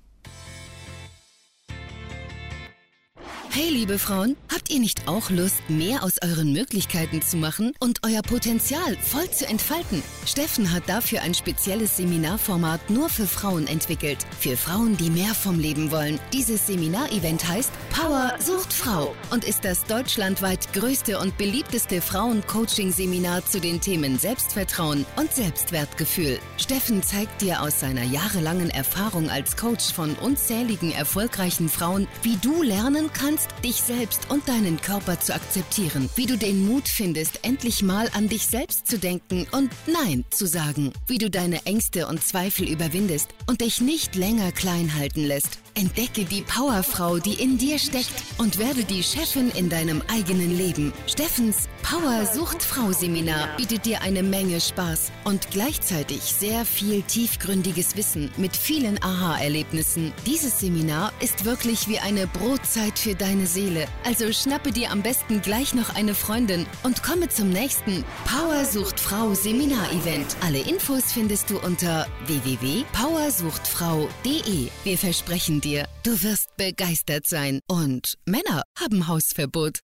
Hey 3.60 3.72
liebe 3.72 3.98
Frauen, 3.98 4.38
habt 4.54 4.70
ihr 4.70 4.80
nicht 4.80 5.08
auch 5.08 5.32
Lust, 5.32 5.68
mehr 5.68 6.04
aus 6.04 6.22
euren 6.22 6.54
Möglichkeiten 6.54 7.24
zu 7.24 7.38
machen 7.38 7.74
und 7.80 8.02
euer 8.06 8.22
Potenzial 8.22 8.96
voll 9.02 9.32
zu 9.32 9.48
entfalten? 9.48 10.04
Steffen 10.28 10.72
hat 10.72 10.88
dafür 10.88 11.24
ein 11.24 11.34
spezielles 11.34 11.98
Seminarformat 11.98 12.92
nur 12.92 13.10
für 13.10 13.26
Frauen 13.26 13.66
entwickelt. 13.66 14.20
Für 14.40 14.56
Frauen, 14.56 14.96
die 14.98 15.10
mehr 15.10 15.34
vom 15.34 15.58
Leben 15.58 15.90
wollen. 15.90 16.20
Dieses 16.34 16.68
Seminarevent 16.68 17.48
heißt 17.48 17.72
Power 17.90 18.36
sucht 18.38 18.72
Frau 18.72 19.16
und 19.32 19.44
ist 19.44 19.66
das 19.66 19.86
deutschlandweit 19.86 20.72
größte 20.74 21.18
und 21.18 21.36
beliebteste 21.40 22.00
Frauen-Coaching-Seminar 22.00 23.44
zu 23.48 23.60
den 23.60 23.82
Themen 23.82 24.20
Selbstvertrauen 24.20 25.04
und 25.16 25.34
Selbstwertgefühl. 25.34 26.38
Steffen 26.58 27.02
zeigt 27.02 27.42
dir 27.42 27.64
aus 27.64 27.80
seiner 27.80 28.04
jahrelangen 28.04 28.70
Erfahrung 28.70 29.32
als 29.32 29.58
Coach 29.58 29.92
von 29.92 30.14
unzähligen 30.18 30.92
erfolgreichen 30.92 31.70
Frauen, 31.70 32.08
wie 32.22 32.38
du 32.38 32.62
lernen 32.62 33.10
kannst, 33.12 33.47
lernst, 33.48 33.64
dich 33.64 33.82
selbst 33.82 34.30
und 34.30 34.48
deinen 34.48 34.80
Körper 34.82 35.20
zu 35.20 35.34
akzeptieren, 35.34 36.10
wie 36.16 36.26
du 36.26 36.38
den 36.38 36.66
Mut 36.66 36.88
findest, 36.88 37.40
endlich 37.44 37.84
mal 37.84 38.10
an 38.14 38.30
dich 38.30 38.48
selbst 38.48 38.88
zu 38.88 38.98
denken 38.98 39.48
und 39.52 39.72
Nein 39.88 40.26
zu 40.30 40.46
sagen, 40.46 40.94
wie 41.06 41.18
du 41.18 41.30
deine 41.30 41.66
Ängste 41.66 42.08
und 42.08 42.24
Zweifel 42.24 42.70
überwindest 42.70 43.30
und 43.48 43.62
dich 43.62 43.82
nicht 43.82 44.16
länger 44.16 44.52
klein 44.52 44.96
halten 44.96 45.24
lässt. 45.24 45.60
Entdecke 45.74 46.26
die 46.26 46.42
Powerfrau, 46.42 47.20
die 47.20 47.36
in 47.36 47.58
dir 47.58 47.78
steckt 47.78 48.14
und 48.38 48.58
werde 48.58 48.84
die 48.84 49.04
Chefin 49.04 49.52
in 49.52 49.70
deinem 49.70 50.02
eigenen 50.12 50.58
Leben. 50.58 50.92
Steffens 51.06 51.68
Power 51.90 52.26
sucht 52.26 52.64
Frau 52.64 52.92
Seminar 52.92 53.56
bietet 53.56 53.86
dir 53.86 54.02
eine 54.02 54.22
Menge 54.22 54.60
Spaß 54.60 55.10
und 55.24 55.50
gleichzeitig 55.52 56.22
sehr 56.22 56.66
viel 56.66 57.02
tiefgründiges 57.02 57.96
Wissen 57.96 58.30
mit 58.36 58.58
vielen 58.58 59.02
Aha-Erlebnissen. 59.02 60.12
Dieses 60.26 60.60
Seminar 60.60 61.14
ist 61.22 61.46
wirklich 61.46 61.88
wie 61.88 62.00
eine 62.00 62.28
Brotzeit 62.28 63.00
für 63.00 63.16
deine 63.16 63.48
Seele. 63.48 63.88
Also 64.04 64.34
schnappe 64.34 64.72
dir 64.72 64.92
am 64.92 65.02
besten 65.02 65.42
gleich 65.42 65.74
noch 65.74 65.96
eine 65.96 66.14
Freundin 66.14 66.66
und 66.84 67.04
komme 67.04 67.30
zum 67.30 67.52
nächsten 67.52 68.04
Power 68.26 68.66
sucht 68.66 69.00
Frau 69.00 69.34
Seminar-Event. 69.34 70.36
Alle 70.42 70.60
Infos 70.60 71.14
findest 71.14 71.50
du 71.50 71.58
unter 71.58 72.06
www.powersuchtfrau.de. 72.26 74.68
Wir 74.84 74.98
versprechen 74.98 75.62
dir, 75.62 75.88
du 76.04 76.22
wirst 76.22 76.50
begeistert 76.58 77.28
sein. 77.28 77.62
Und 77.66 78.16
Männer 78.26 78.64
haben 78.78 79.08
Hausverbot. 79.08 79.87